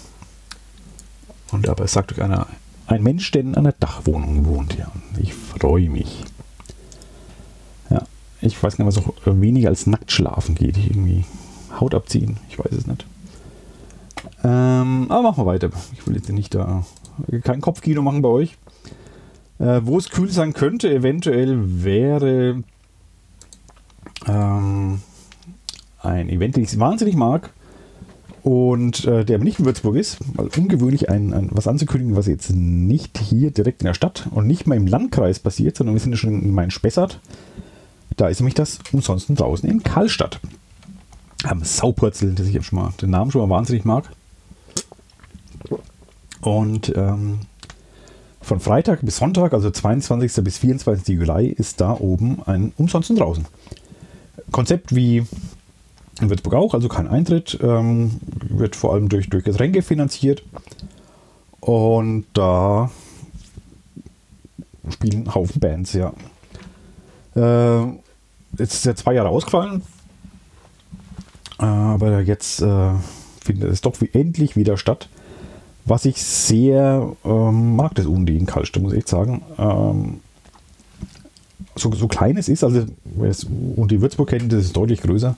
Und 1.52 1.68
aber 1.68 1.84
es 1.84 1.92
sagt 1.92 2.12
euch 2.12 2.22
einer, 2.22 2.46
ein 2.86 3.02
Mensch, 3.02 3.30
der 3.30 3.42
in 3.42 3.54
einer 3.54 3.72
Dachwohnung 3.72 4.46
wohnt, 4.46 4.76
ja. 4.78 4.90
Ich 5.20 5.34
freue 5.34 5.88
mich. 5.90 6.24
Ich 8.42 8.60
weiß 8.62 8.78
nicht, 8.78 8.86
was 8.86 8.98
auch 8.98 9.14
weniger 9.24 9.68
als 9.68 9.86
nackt 9.86 10.12
schlafen 10.12 10.54
geht. 10.54 10.76
Irgendwie 10.76 11.24
Haut 11.78 11.94
abziehen. 11.94 12.36
Ich 12.48 12.58
weiß 12.58 12.72
es 12.72 12.86
nicht. 12.86 13.06
Ähm, 14.44 15.06
aber 15.08 15.22
machen 15.22 15.44
wir 15.44 15.46
weiter. 15.46 15.70
Ich 15.94 16.06
will 16.06 16.16
jetzt 16.16 16.28
nicht 16.28 16.54
da 16.54 16.84
kein 17.44 17.60
Kopfkino 17.60 18.02
machen 18.02 18.22
bei 18.22 18.28
euch. 18.28 18.56
Äh, 19.58 19.82
wo 19.84 19.98
es 19.98 20.10
kühl 20.10 20.30
sein 20.30 20.54
könnte, 20.54 20.92
eventuell 20.92 21.84
wäre 21.84 22.64
ähm, 24.26 25.00
ein 26.00 26.28
Event, 26.28 26.56
den 26.56 26.64
ich 26.64 26.78
wahnsinnig 26.78 27.14
mag 27.14 27.50
und 28.42 29.04
äh, 29.04 29.24
der 29.24 29.38
nicht 29.38 29.60
in 29.60 29.66
Würzburg 29.66 29.94
ist, 29.94 30.18
weil 30.34 30.48
ungewöhnlich 30.56 31.08
ein, 31.08 31.32
ein, 31.32 31.48
was 31.52 31.68
anzukündigen, 31.68 32.16
was 32.16 32.26
jetzt 32.26 32.50
nicht 32.50 33.18
hier 33.18 33.52
direkt 33.52 33.82
in 33.82 33.86
der 33.86 33.94
Stadt 33.94 34.26
und 34.32 34.48
nicht 34.48 34.66
mal 34.66 34.76
im 34.76 34.88
Landkreis 34.88 35.38
passiert, 35.38 35.76
sondern 35.76 35.94
wir 35.94 36.00
sind 36.00 36.12
ja 36.12 36.18
schon 36.18 36.42
in 36.42 36.52
Main-Spessart. 36.52 37.20
Da 38.16 38.28
ist 38.28 38.40
nämlich 38.40 38.54
das 38.54 38.78
umsonst 38.92 39.28
draußen 39.30 39.68
in 39.68 39.82
Karlstadt. 39.82 40.40
Am 41.44 41.64
Saupurzel, 41.64 42.34
das 42.34 42.46
ich 42.46 42.64
schon 42.64 42.78
mal, 42.78 42.92
den 43.00 43.10
Namen 43.10 43.30
schon 43.30 43.48
mal 43.48 43.54
wahnsinnig 43.54 43.84
mag. 43.84 44.10
Und 46.40 46.92
ähm, 46.96 47.40
von 48.40 48.60
Freitag 48.60 49.00
bis 49.02 49.16
Sonntag, 49.16 49.52
also 49.52 49.70
22. 49.70 50.44
bis 50.44 50.58
24. 50.58 51.08
Juli, 51.08 51.48
ist 51.48 51.80
da 51.80 51.92
oben 51.92 52.42
ein 52.44 52.72
umsonst 52.76 53.10
draußen. 53.10 53.46
Konzept 54.50 54.94
wie 54.94 55.24
in 56.20 56.30
Würzburg 56.30 56.54
auch, 56.54 56.74
also 56.74 56.88
kein 56.88 57.08
Eintritt, 57.08 57.58
ähm, 57.62 58.20
wird 58.48 58.76
vor 58.76 58.92
allem 58.92 59.08
durch, 59.08 59.30
durch 59.30 59.44
Getränke 59.44 59.82
finanziert. 59.82 60.42
Und 61.60 62.26
da 62.34 62.90
spielen 64.90 65.32
Haufen 65.34 65.60
Bands, 65.60 65.92
ja. 65.92 66.12
Äh, 67.34 67.86
jetzt 68.58 68.74
ist 68.74 68.84
ja 68.84 68.94
zwei 68.94 69.14
Jahre 69.14 69.28
ausgefallen, 69.28 69.82
aber 71.58 72.20
jetzt 72.20 72.60
äh, 72.60 72.90
findet 73.44 73.70
es 73.70 73.80
doch 73.80 74.00
wie 74.00 74.10
endlich 74.12 74.56
wieder 74.56 74.76
statt. 74.76 75.08
Was 75.84 76.04
ich 76.04 76.22
sehr 76.22 77.12
ähm, 77.24 77.76
mag, 77.76 77.94
das 77.96 78.06
UND 78.06 78.30
in 78.30 78.46
Kaltstadt, 78.46 78.82
muss 78.82 78.92
ich 78.92 79.08
sagen. 79.08 79.42
Ähm, 79.58 80.20
so, 81.74 81.90
so 81.92 82.06
klein 82.06 82.36
es 82.36 82.48
ist, 82.48 82.62
also 82.62 82.86
wer 83.04 83.34
UND 83.76 84.00
Würzburg 84.00 84.28
kennt, 84.28 84.52
das 84.52 84.64
ist 84.64 84.76
deutlich 84.76 85.00
größer. 85.00 85.36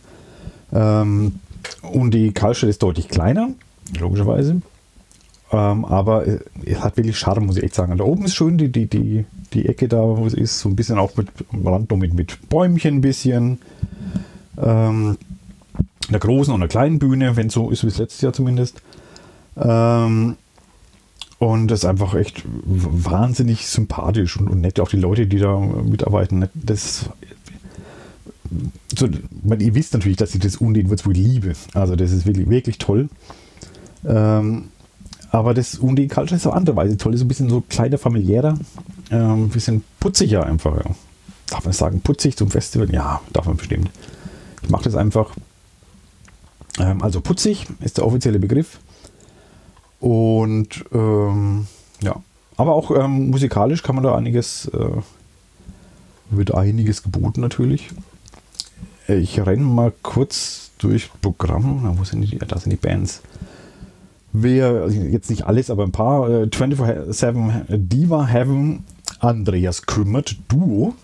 Ähm, 0.73 1.41
und 1.83 2.13
die 2.13 2.33
Kaltstadt 2.33 2.71
ist 2.71 2.83
deutlich 2.83 3.09
kleiner, 3.09 3.51
logischerweise. 3.99 4.61
Ähm, 5.55 5.85
aber 5.85 6.27
es 6.65 6.81
hat 6.81 6.97
wirklich 6.97 7.17
Charme, 7.17 7.47
muss 7.47 7.57
ich 7.57 7.63
echt 7.63 7.77
sagen. 7.77 7.97
Da 7.97 8.05
oben 8.05 8.25
ist 8.25 8.35
schön 8.35 8.59
die, 8.59 8.73
die, 8.73 8.87
die, 8.87 9.25
die 9.53 9.67
Ecke 9.67 9.87
da, 9.87 10.03
wo 10.03 10.27
es 10.27 10.35
ist, 10.35 10.59
so 10.59 10.69
ein 10.69 10.75
bisschen 10.75 10.99
auch 10.99 11.17
mit 11.17 11.29
Rand 11.65 11.91
mit, 11.93 12.13
mit 12.13 12.49
Bäumchen 12.49 12.97
ein 12.97 13.01
bisschen. 13.01 13.59
Ähm, 14.61 15.17
einer 16.09 16.19
großen 16.19 16.53
und 16.53 16.61
einer 16.61 16.69
kleinen 16.69 16.99
Bühne, 16.99 17.37
wenn 17.37 17.47
es 17.47 17.55
so 17.55 17.71
ist 17.71 17.85
wie 17.85 17.89
es 17.89 17.99
letztes 17.99 18.21
Jahr 18.21 18.33
zumindest. 18.33 18.83
Ähm, 19.57 20.37
und 21.39 21.69
das 21.69 21.81
ist 21.81 21.85
einfach 21.85 22.15
echt 22.15 22.43
wahnsinnig 22.47 23.69
sympathisch 23.69 24.37
und, 24.37 24.49
und, 24.49 24.61
nett. 24.61 24.81
Auch 24.81 24.89
die 24.89 24.97
Leute, 24.97 25.29
die 25.29 25.39
da 25.39 25.57
mitarbeiten. 25.57 26.49
Das, 26.53 27.11
so, 28.99 29.09
man, 29.45 29.61
ihr 29.61 29.75
wisst 29.77 29.95
natürlich, 29.95 30.17
dass 30.17 30.35
ich 30.35 30.41
das 30.41 30.57
Undin 30.57 30.91
Würzburg 30.91 31.15
liebe. 31.15 31.53
Also 31.75 31.95
das 31.95 32.11
ist 32.11 32.27
wirklich, 32.27 32.51
wirklich 32.51 32.79
toll. 32.79 33.09
Ähm, 34.05 34.71
aber 35.35 35.53
das 35.53 35.75
Undin 35.75 36.09
Culture 36.09 36.37
ist 36.37 36.47
auf 36.47 36.55
andere 36.55 36.77
Weise 36.77 36.97
toll. 36.97 37.13
Ist 37.13 37.23
ein 37.23 37.27
bisschen 37.27 37.51
so 37.51 37.61
kleiner, 37.69 37.99
familiärer. 37.99 38.57
Ähm, 39.11 39.47
ein 39.47 39.49
bisschen 39.49 39.83
putziger 39.99 40.47
einfach. 40.47 40.77
Ja. 40.77 40.95
Darf 41.49 41.65
man 41.65 41.73
sagen, 41.73 42.01
putzig 42.03 42.37
zum 42.37 42.53
Festival? 42.53 42.89
Ja, 42.95 43.21
darf 43.33 43.47
man 43.47 43.57
bestimmt. 43.57 43.91
Ich 44.63 44.71
mache 44.71 44.85
das 44.85 44.95
einfach. 44.95 45.33
Ähm, 46.79 47.03
also 47.03 47.21
putzig 47.21 47.67
ist 47.81 47.99
der 47.99 48.07
offizielle 48.07 48.39
Begriff. 48.39 48.79
Und 49.99 50.85
ähm, 50.93 51.67
ja, 52.01 52.15
aber 52.57 52.75
auch 52.75 52.93
ähm, 52.93 53.31
musikalisch 53.31 53.83
kann 53.83 53.97
man 53.97 54.05
da 54.05 54.15
einiges, 54.15 54.67
äh, 54.69 55.01
wird 56.31 56.55
einiges 56.55 57.03
geboten 57.03 57.41
natürlich. 57.41 57.89
Ich 59.09 59.41
renne 59.41 59.65
mal 59.65 59.93
kurz 60.03 60.71
durch 60.79 61.11
Programm. 61.21 61.99
Wo 61.99 62.05
sind 62.05 62.21
die? 62.21 62.39
Da 62.39 62.57
sind 62.57 62.71
die 62.71 62.77
Bands. 62.77 63.21
Wer, 64.37 64.67
also 64.83 65.01
jetzt 65.01 65.31
nicht 65.31 65.47
alles, 65.47 65.71
aber 65.71 65.85
ein 65.85 65.93
paar. 65.93 66.29
Äh, 66.29 66.47
24-7 66.47 67.67
Diva 67.69 68.27
Heaven, 68.27 68.83
Andreas 69.21 69.87
Kümmert, 69.87 70.37
Duo. 70.49 70.95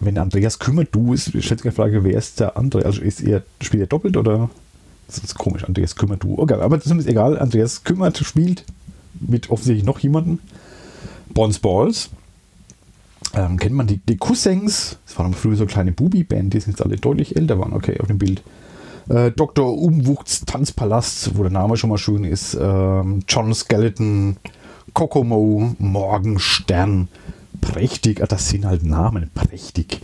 Wenn 0.00 0.16
Andreas 0.16 0.58
Kümmert 0.58 0.94
Duo 0.94 1.12
ist, 1.12 1.28
stellt 1.28 1.60
sich 1.60 1.62
die 1.62 1.70
Frage, 1.70 2.02
wer 2.02 2.16
ist 2.16 2.40
der 2.40 2.56
andere? 2.56 2.86
Also 2.86 3.02
ist 3.02 3.20
er, 3.20 3.42
spielt 3.60 3.82
er 3.82 3.86
doppelt 3.86 4.16
oder 4.16 4.48
das 5.08 5.18
ist 5.18 5.34
komisch, 5.34 5.64
Andreas 5.64 5.94
Kümmert, 5.94 6.22
du. 6.22 6.38
Okay, 6.38 6.54
aber 6.54 6.78
ist 6.78 7.06
egal. 7.06 7.38
Andreas 7.38 7.84
Kümmert 7.84 8.16
spielt 8.16 8.64
mit 9.20 9.50
offensichtlich 9.50 9.84
noch 9.84 9.98
jemandem. 9.98 10.38
Bons 11.34 11.58
Balls. 11.58 12.08
Ähm, 13.34 13.58
kennt 13.58 13.74
man 13.74 13.86
die, 13.86 13.98
die 13.98 14.16
Cousins? 14.16 14.96
Das 15.06 15.18
waren 15.18 15.34
früher 15.34 15.56
so 15.56 15.66
kleine 15.66 15.92
Bubi-Band, 15.92 16.54
die 16.54 16.60
sind 16.60 16.72
jetzt 16.72 16.82
alle 16.82 16.96
deutlich 16.96 17.36
älter 17.36 17.58
waren, 17.58 17.74
okay, 17.74 18.00
auf 18.00 18.06
dem 18.06 18.16
Bild. 18.16 18.42
Äh, 19.08 19.30
Dr. 19.32 19.76
Umwuchs 19.76 20.44
Tanzpalast, 20.44 21.36
wo 21.36 21.42
der 21.42 21.52
Name 21.52 21.76
schon 21.76 21.90
mal 21.90 21.98
schön 21.98 22.24
ist. 22.24 22.54
Ähm, 22.54 23.22
John 23.28 23.54
Skeleton, 23.54 24.36
Kokomo, 24.92 25.74
Morgenstern. 25.78 27.08
Prächtig, 27.60 28.22
ah, 28.22 28.26
das 28.26 28.48
sind 28.48 28.66
halt 28.66 28.84
Namen, 28.84 29.30
prächtig. 29.34 30.00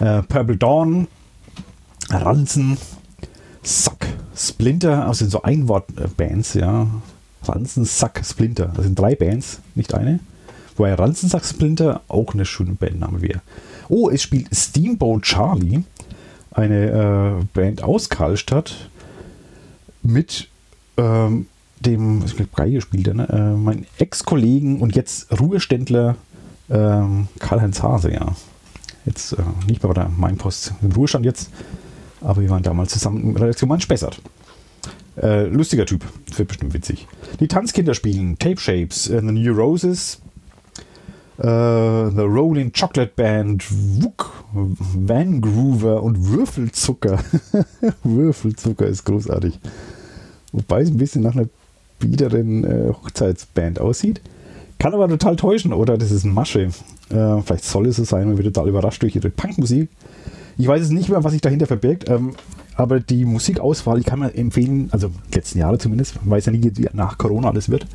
Äh, 0.00 0.22
Purple 0.22 0.56
Dawn, 0.56 1.08
Ranzen, 2.10 2.78
Sack, 3.62 4.06
Splinter, 4.36 5.06
also 5.06 5.18
sind 5.18 5.30
so 5.30 5.42
Einwort-Bands, 5.42 6.54
ja. 6.54 6.86
Ranzen, 7.42 7.84
Sack, 7.84 8.22
Splinter. 8.24 8.72
Das 8.74 8.84
sind 8.84 8.98
drei 8.98 9.14
Bands, 9.14 9.60
nicht 9.74 9.94
eine. 9.94 10.20
Wobei 10.76 10.94
Ranzen, 10.94 11.28
Sack, 11.28 11.44
Splinter 11.44 12.02
auch 12.08 12.34
eine 12.34 12.44
schöne 12.44 12.74
Bandname 12.74 13.22
wäre. 13.22 13.40
Oh, 13.88 14.10
es 14.10 14.22
spielt 14.22 14.54
Steamboat 14.54 15.22
Charlie, 15.22 15.82
eine 16.56 17.40
äh, 17.40 17.44
Band 17.54 17.82
aus 17.82 18.08
Karlstadt, 18.08 18.88
mit 20.02 20.48
ähm, 20.96 21.46
dem, 21.80 22.22
ich 22.24 22.36
glaube, 22.36 22.50
Geige 22.54 22.80
spielt 22.80 23.08
er, 23.08 23.14
ne? 23.14 23.28
Äh, 23.28 23.56
mein 23.56 23.86
Ex-Kollegen 23.98 24.80
und 24.80 24.96
jetzt 24.96 25.38
Ruheständler 25.38 26.16
ähm, 26.70 27.28
Karl-Heinz 27.38 27.82
Hase, 27.82 28.12
ja. 28.12 28.34
Jetzt 29.04 29.32
äh, 29.34 29.42
nicht 29.68 29.82
mehr 29.82 29.92
bei 29.92 30.00
der 30.00 30.08
Mainpost 30.08 30.72
im 30.82 30.92
Ruhestand 30.92 31.24
jetzt. 31.24 31.50
Aber 32.20 32.40
wir 32.40 32.50
waren 32.50 32.62
damals 32.62 32.92
zusammen 32.92 33.22
in 33.22 33.36
Redaktion 33.36 33.68
Mann 33.68 33.80
Spessart. 33.80 34.20
Äh, 35.20 35.46
lustiger 35.46 35.86
Typ. 35.86 36.04
Das 36.28 36.38
wird 36.38 36.48
bestimmt 36.48 36.74
witzig. 36.74 37.06
Die 37.40 37.48
Tanzkinder 37.48 37.94
spielen 37.94 38.38
Tape 38.38 38.58
Shapes, 38.58 39.08
uh, 39.08 39.20
The 39.20 39.32
New 39.32 39.54
Roses, 39.54 40.20
uh, 41.38 42.10
The 42.10 42.22
Rolling 42.22 42.72
Chocolate 42.72 43.12
Band, 43.14 43.64
Wuk, 44.02 44.32
Van 44.52 45.40
Groover 45.40 46.02
und 46.02 46.28
Würfelzucker. 46.28 47.18
Würfelzucker 48.04 48.86
ist 48.86 49.04
großartig. 49.04 49.58
Wobei 50.52 50.82
es 50.82 50.90
ein 50.90 50.96
bisschen 50.96 51.22
nach 51.22 51.34
einer 51.34 51.48
biederen 51.98 52.64
äh, 52.64 52.92
Hochzeitsband 52.92 53.80
aussieht. 53.80 54.20
Kann 54.78 54.94
aber 54.94 55.08
total 55.08 55.36
täuschen, 55.36 55.72
oder? 55.72 55.96
Das 55.96 56.10
ist 56.10 56.24
Masche. 56.24 56.70
Äh, 57.10 57.42
vielleicht 57.42 57.64
soll 57.64 57.86
es 57.86 57.96
so 57.96 58.04
sein, 58.04 58.26
man 58.26 58.36
wird 58.36 58.54
total 58.54 58.68
überrascht 58.68 59.02
durch 59.02 59.16
ihre 59.16 59.30
Punkmusik. 59.30 59.88
Ich 60.58 60.66
weiß 60.66 60.82
es 60.82 60.90
nicht 60.90 61.08
mehr, 61.08 61.22
was 61.22 61.32
sich 61.32 61.40
dahinter 61.40 61.66
verbirgt, 61.66 62.08
ähm, 62.08 62.32
aber 62.74 63.00
die 63.00 63.24
Musikauswahl, 63.24 63.98
ich 63.98 64.06
kann 64.06 64.20
mir 64.20 64.34
empfehlen, 64.34 64.88
also 64.90 65.10
letzten 65.34 65.58
Jahre 65.58 65.78
zumindest, 65.78 66.18
weiß 66.24 66.46
ja 66.46 66.52
nicht, 66.52 66.78
wie 66.78 66.88
nach 66.92 67.18
Corona 67.18 67.48
alles 67.48 67.70
wird, 67.70 67.86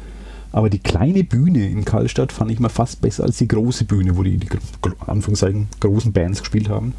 aber 0.52 0.70
die 0.70 0.80
kleine 0.80 1.24
Bühne 1.24 1.68
in 1.68 1.86
Karlstadt 1.86 2.32
fand 2.32 2.52
ich 2.52 2.60
mal 2.60 2.70
fast 2.70 3.02
besser 3.02 3.24
als 3.24 3.38
die 3.38 3.48
große 3.48 3.86
Bühne, 3.86 4.18
wo 4.18 4.24
die, 4.24 4.38
die 4.38 4.50
Anführungszeichen, 5.06 5.68
großen 5.80 6.12
Bands 6.12 6.40
gespielt 6.40 6.70
haben. 6.70 6.94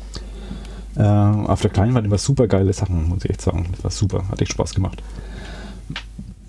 Äh, 0.97 1.03
auf 1.03 1.61
der 1.61 1.71
kleinen 1.71 1.95
waren 1.95 2.05
immer 2.05 2.19
super 2.19 2.47
geile 2.47 2.73
Sachen, 2.73 3.09
muss 3.09 3.25
ich 3.25 3.31
echt 3.31 3.41
sagen. 3.41 3.67
Das 3.73 3.85
war 3.85 3.91
super, 3.91 4.29
hat 4.29 4.41
echt 4.41 4.53
Spaß 4.53 4.75
gemacht. 4.75 5.03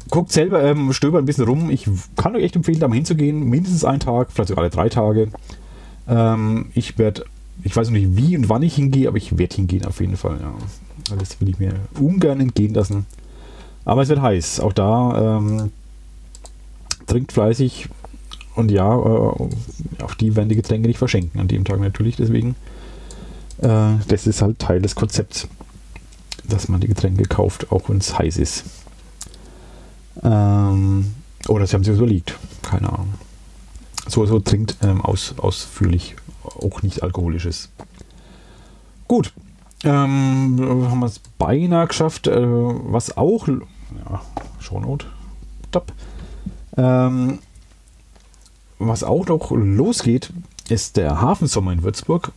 Guckt 0.09 0.31
selber, 0.31 0.63
ähm, 0.63 0.93
stöber 0.93 1.17
ein 1.17 1.25
bisschen 1.25 1.45
rum. 1.45 1.69
Ich 1.69 1.89
kann 2.15 2.35
euch 2.35 2.43
echt 2.43 2.55
empfehlen, 2.55 2.79
da 2.79 2.87
mal 2.87 2.95
hinzugehen. 2.95 3.49
Mindestens 3.49 3.83
einen 3.83 3.99
Tag, 3.99 4.31
vielleicht 4.31 4.49
sogar 4.49 4.63
alle 4.63 4.71
drei 4.71 4.89
Tage. 4.89 5.29
Ähm, 6.07 6.67
ich 6.73 6.97
werde 6.97 7.25
ich 7.61 7.75
weiß 7.75 7.89
noch 7.89 7.97
nicht, 7.97 8.17
wie 8.17 8.35
und 8.35 8.49
wann 8.49 8.63
ich 8.63 8.75
hingehe, 8.75 9.07
aber 9.07 9.17
ich 9.17 9.37
werde 9.37 9.55
hingehen 9.55 9.85
auf 9.85 9.99
jeden 9.99 10.17
Fall. 10.17 10.39
Ja. 10.41 11.15
Das 11.17 11.39
will 11.39 11.49
ich 11.49 11.59
mir 11.59 11.73
ungern 11.99 12.39
entgehen 12.39 12.73
lassen. 12.73 13.05
Aber 13.85 14.01
es 14.01 14.09
wird 14.09 14.21
heiß. 14.21 14.59
Auch 14.61 14.73
da 14.73 15.37
ähm, 15.37 15.71
trinkt 17.07 17.31
fleißig 17.31 17.89
und 18.55 18.71
ja, 18.71 18.95
äh, 18.95 20.03
auch 20.03 20.13
die 20.19 20.35
werden 20.35 20.49
die 20.49 20.55
Getränke 20.55 20.87
nicht 20.87 20.97
verschenken 20.97 21.39
an 21.39 21.47
dem 21.47 21.65
Tag 21.65 21.79
natürlich. 21.79 22.15
Deswegen, 22.15 22.55
äh, 23.59 23.95
das 24.07 24.27
ist 24.27 24.41
halt 24.41 24.59
Teil 24.59 24.81
des 24.81 24.95
Konzepts, 24.95 25.47
dass 26.43 26.67
man 26.67 26.79
die 26.79 26.87
Getränke 26.87 27.23
kauft, 27.23 27.71
auch 27.71 27.89
wenn 27.89 27.97
es 27.97 28.17
heiß 28.17 28.37
ist. 28.37 28.65
Ähm, 30.21 31.13
oder 31.47 31.65
sie 31.65 31.73
haben 31.75 31.83
sich 31.83 31.95
überlegt. 31.95 32.37
Keine 32.61 32.89
Ahnung. 32.89 33.13
So, 34.07 34.25
so 34.25 34.39
trinkt 34.39 34.77
ähm, 34.81 35.01
aus, 35.01 35.33
ausführlich 35.37 36.15
auch 36.43 36.83
nicht 36.83 37.03
alkoholisches. 37.03 37.69
Gut. 39.07 39.33
Ähm, 39.83 40.57
haben 40.89 40.99
wir 40.99 41.07
es 41.07 41.19
beinahe 41.37 41.87
geschafft. 41.87 42.27
Äh, 42.27 42.41
was 42.41 43.17
auch. 43.17 43.47
Ja, 43.47 44.21
Shownote. 44.59 45.07
Top. 45.71 45.91
Ähm, 46.77 47.39
was 48.79 49.03
auch 49.03 49.27
noch 49.27 49.51
losgeht, 49.51 50.31
ist 50.69 50.97
der 50.97 51.21
Hafensommer 51.21 51.71
in 51.73 51.83
Würzburg. 51.83 52.31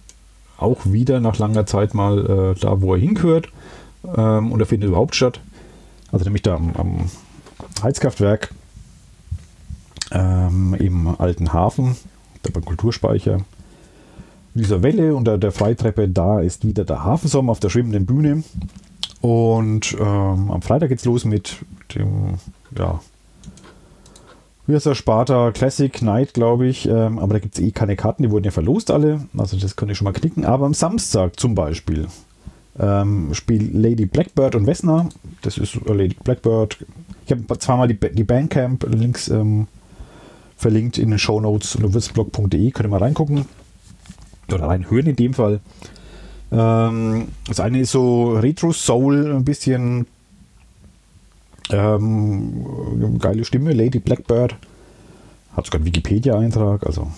Auch 0.58 0.80
wieder 0.84 1.20
nach 1.20 1.38
langer 1.38 1.66
Zeit 1.66 1.94
mal 1.94 2.54
äh, 2.54 2.60
da, 2.60 2.80
wo 2.80 2.94
er 2.94 3.00
hingehört. 3.00 3.48
Ähm, 4.16 4.52
und 4.52 4.60
er 4.60 4.66
findet 4.66 4.88
überhaupt 4.88 5.14
statt. 5.14 5.40
Also 6.12 6.24
nämlich 6.24 6.42
da 6.42 6.54
am, 6.54 6.72
am 6.76 7.10
Heizkraftwerk 7.82 8.54
ähm, 10.12 10.74
im 10.74 11.08
alten 11.20 11.52
Hafen, 11.52 11.96
da 12.42 12.50
beim 12.50 12.64
Kulturspeicher 12.64 13.40
dieser 14.54 14.82
Welle 14.82 15.14
unter 15.14 15.36
der 15.36 15.52
Freitreppe, 15.52 16.08
da 16.08 16.40
ist 16.40 16.66
wieder 16.66 16.84
der 16.84 17.04
Hafensommer 17.04 17.52
auf 17.52 17.60
der 17.60 17.68
schwimmenden 17.68 18.06
Bühne. 18.06 18.42
Und 19.20 19.94
ähm, 19.98 20.50
am 20.50 20.62
Freitag 20.62 20.88
geht's 20.88 21.04
los 21.04 21.24
mit 21.24 21.56
dem, 21.94 22.34
ja, 22.76 23.00
Wie 24.66 24.74
heißt 24.74 24.86
der 24.86 24.94
Sparta 24.94 25.52
Classic 25.52 26.02
Night, 26.02 26.34
glaube 26.34 26.66
ich. 26.66 26.88
Ähm, 26.88 27.18
aber 27.18 27.34
da 27.34 27.38
gibt 27.38 27.56
es 27.56 27.64
eh 27.64 27.70
keine 27.70 27.96
Karten, 27.96 28.24
die 28.24 28.30
wurden 28.30 28.44
ja 28.44 28.50
verlost 28.50 28.90
alle. 28.90 29.26
Also 29.36 29.56
das 29.56 29.76
konnte 29.76 29.92
ich 29.92 29.98
schon 29.98 30.06
mal 30.06 30.12
knicken. 30.12 30.44
Aber 30.44 30.66
am 30.66 30.74
Samstag 30.74 31.38
zum 31.38 31.54
Beispiel 31.54 32.08
ähm, 32.78 33.32
spielt 33.32 33.72
Lady 33.74 34.06
Blackbird 34.06 34.54
und 34.54 34.66
Wessner. 34.66 35.08
Das 35.42 35.58
ist 35.58 35.76
äh, 35.86 35.92
Lady 35.92 36.16
Blackbird. 36.22 36.78
Ich 37.24 37.32
habe 37.32 37.58
zweimal 37.58 37.88
die, 37.88 37.98
die 37.98 38.24
Bandcamp-Links 38.24 39.28
ähm, 39.28 39.68
verlinkt 40.56 40.98
in 40.98 41.10
den 41.10 41.18
Show 41.18 41.40
Notes 41.40 41.76
unter 41.76 42.00
Könnt 42.00 42.54
ihr 42.54 42.88
mal 42.88 42.98
reingucken. 42.98 43.46
Oder 44.52 44.66
reinhören 44.68 45.06
in 45.06 45.16
dem 45.16 45.34
Fall. 45.34 45.60
Ähm, 46.52 47.28
das 47.46 47.60
eine 47.60 47.80
ist 47.80 47.90
so 47.90 48.32
Retro 48.34 48.72
Soul, 48.72 49.32
ein 49.34 49.44
bisschen 49.44 50.06
ähm, 51.70 53.18
geile 53.18 53.44
Stimme, 53.44 53.72
Lady 53.72 53.98
Blackbird. 53.98 54.56
Hat 55.56 55.66
sogar 55.66 55.78
einen 55.78 55.86
Wikipedia-Eintrag, 55.86 56.86
also 56.86 57.10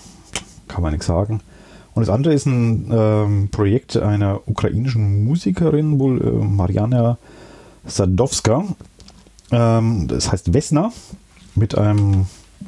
kann 0.68 0.82
man 0.82 0.92
nichts 0.92 1.06
sagen. 1.06 1.40
Und 1.94 2.06
das 2.06 2.14
andere 2.14 2.32
ist 2.32 2.46
ein 2.46 2.88
ähm, 2.92 3.48
Projekt 3.50 3.96
einer 3.96 4.40
ukrainischen 4.46 5.24
Musikerin, 5.24 5.98
wohl 5.98 6.20
äh, 6.22 6.30
Mariana 6.44 7.18
Sadowska. 7.84 8.64
Ähm, 9.50 10.06
das 10.06 10.30
heißt 10.30 10.52
Vesna 10.52 10.92
mit 11.56 11.76
einem, 11.76 12.26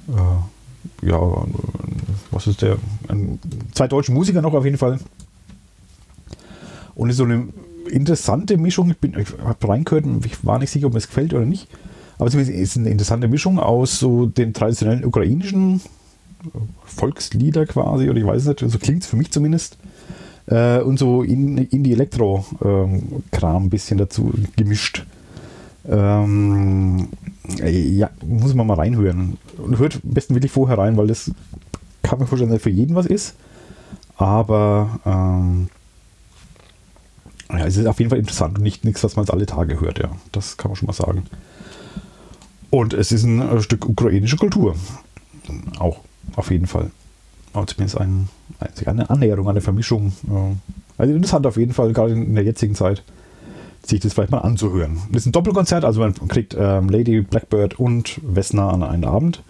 äh, 0.09 1.07
ja, 1.07 1.21
was 2.33 2.47
ist 2.47 2.62
der? 2.62 2.79
Ein, 3.09 3.38
zwei 3.73 3.87
deutsche 3.87 4.12
Musiker 4.12 4.43
noch 4.43 4.55
auf 4.55 4.64
jeden 4.64 4.79
Fall. 4.79 4.99
Und 6.97 7.11
ist 7.11 7.16
so 7.16 7.25
eine 7.25 7.49
interessante 7.90 8.57
Mischung. 8.57 8.90
Ich, 8.90 9.16
ich 9.16 9.29
habe 9.44 9.68
reingehört 9.68 10.05
und 10.05 10.24
ich 10.24 10.44
war 10.44 10.59
nicht 10.59 10.70
sicher, 10.70 10.87
ob 10.87 10.92
mir 10.92 10.98
es 10.98 11.09
gefällt 11.09 11.35
oder 11.35 11.44
nicht. 11.44 11.68
Aber 12.18 12.29
es 12.29 12.35
ist 12.35 12.76
eine 12.76 12.90
interessante 12.90 13.29
Mischung 13.29 13.59
aus 13.59 13.98
so 13.98 14.26
den 14.26 14.53
traditionellen 14.53 15.05
ukrainischen 15.05 15.81
Volkslieder 16.85 17.66
quasi, 17.66 18.11
oder 18.11 18.18
ich 18.18 18.26
weiß 18.26 18.44
nicht, 18.44 18.61
so 18.61 18.79
klingt 18.79 19.03
es 19.03 19.09
für 19.09 19.16
mich 19.16 19.31
zumindest. 19.31 19.79
Äh, 20.46 20.81
und 20.81 20.98
so 20.98 21.22
in, 21.22 21.59
in 21.59 21.83
die 21.83 21.92
Elektro-Kram 21.92 23.64
ein 23.64 23.70
bisschen 23.70 23.98
dazu 23.98 24.33
gemischt. 24.57 25.07
Ähm, 25.88 27.09
ja, 27.64 28.11
muss 28.26 28.55
man 28.55 28.66
mal 28.66 28.74
reinhören. 28.74 29.38
Und 29.57 29.79
hört 29.79 30.00
am 30.05 30.12
besten 30.12 30.35
wirklich 30.35 30.53
vorher 30.53 30.79
rein, 30.79 30.96
weil 30.96 31.07
das 31.07 31.31
kann 32.03 32.18
man 32.18 32.29
vorstellen, 32.29 32.50
dass 32.50 32.62
für 32.62 32.70
jeden 32.70 32.96
was 32.96 33.07
ist. 33.07 33.35
Aber 34.16 35.00
ähm, 35.07 35.68
ja, 37.59 37.67
es 37.67 37.77
ist 37.77 37.87
auf 37.87 37.99
jeden 37.99 38.11
Fall 38.11 38.19
interessant 38.19 38.59
und 38.59 38.65
nicht 38.65 38.85
nichts, 38.85 39.03
was 39.05 39.17
man 39.17 39.29
alle 39.29 39.47
Tage 39.47 39.81
hört, 39.81 39.99
ja. 39.99 40.11
Das 40.33 40.57
kann 40.57 40.71
man 40.71 40.77
schon 40.77 40.87
mal 40.87 40.93
sagen. 40.93 41.25
Und 42.71 42.95
es 42.95 43.13
ist 43.13 43.25
ein 43.25 43.41
äh, 43.41 43.61
Stück 43.61 43.89
ukrainische 43.89 44.37
Kultur. 44.37 44.77
Auch, 45.79 45.99
auf 46.37 46.51
jeden 46.51 46.67
Fall. 46.67 46.91
Aber 47.53 47.67
zumindest 47.67 47.99
ein, 47.99 48.29
eine 48.87 49.11
Annäherung, 49.11 49.49
eine 49.49 49.61
Vermischung. 49.61 50.13
Also 50.97 51.13
interessant 51.13 51.47
auf 51.47 51.57
jeden 51.57 51.73
Fall, 51.73 51.93
gerade 51.93 52.13
in 52.13 52.35
der 52.35 52.45
jetzigen 52.45 52.75
Zeit, 52.77 53.03
sich 53.85 54.01
das 54.01 54.13
vielleicht 54.13 54.31
mal 54.31 54.39
anzuhören. 54.39 55.01
Das 55.11 55.23
ist 55.23 55.27
ein 55.27 55.33
Doppelkonzert, 55.33 55.85
also 55.85 56.01
man 56.01 56.15
kriegt 56.29 56.55
ähm, 56.57 56.89
Lady 56.89 57.23
Blackbird 57.23 57.79
und 57.79 58.21
Wessner 58.23 58.73
an 58.73 58.83
einen 58.83 59.05
Abend 59.05 59.43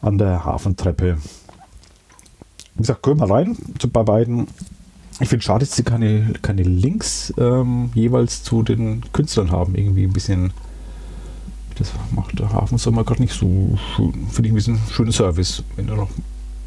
an 0.00 0.18
der 0.18 0.44
Hafentreppe. 0.44 1.18
Wie 2.74 2.80
gesagt, 2.80 3.02
gehen 3.02 3.20
wir 3.20 3.30
rein 3.30 3.56
bei 3.92 4.02
beiden. 4.02 4.48
Ich 5.18 5.28
finde 5.28 5.44
schade, 5.44 5.64
dass 5.64 5.74
sie 5.74 5.82
keine, 5.82 6.34
keine 6.42 6.62
Links 6.62 7.32
ähm, 7.38 7.90
jeweils 7.94 8.42
zu 8.42 8.62
den 8.62 9.02
Künstlern 9.12 9.50
haben. 9.50 9.74
Irgendwie 9.74 10.04
ein 10.04 10.12
bisschen. 10.12 10.52
Das 11.78 11.92
macht 12.14 12.38
der 12.38 12.52
Hafensommer 12.52 13.04
gerade 13.04 13.22
nicht 13.22 13.34
so 13.34 13.78
schön. 13.96 14.12
Finde 14.30 14.48
ich 14.48 14.52
ein 14.52 14.54
bisschen 14.54 14.78
schöner 14.90 15.12
Service. 15.12 15.62
Wenn 15.76 15.88
er 15.88 15.96
noch. 15.96 16.10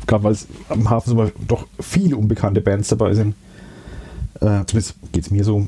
Gerade 0.08 0.24
weil 0.24 0.32
es 0.32 0.48
am 0.70 0.90
Hafensommer 0.90 1.32
doch 1.48 1.68
viele 1.80 2.18
unbekannte 2.18 2.62
Bands 2.62 2.90
dabei 2.90 3.14
sind. 3.14 3.36
Äh, 4.36 4.66
zumindest 4.66 4.96
geht 5.12 5.26
es 5.26 5.32
mir 5.32 5.44
so. 5.44 5.68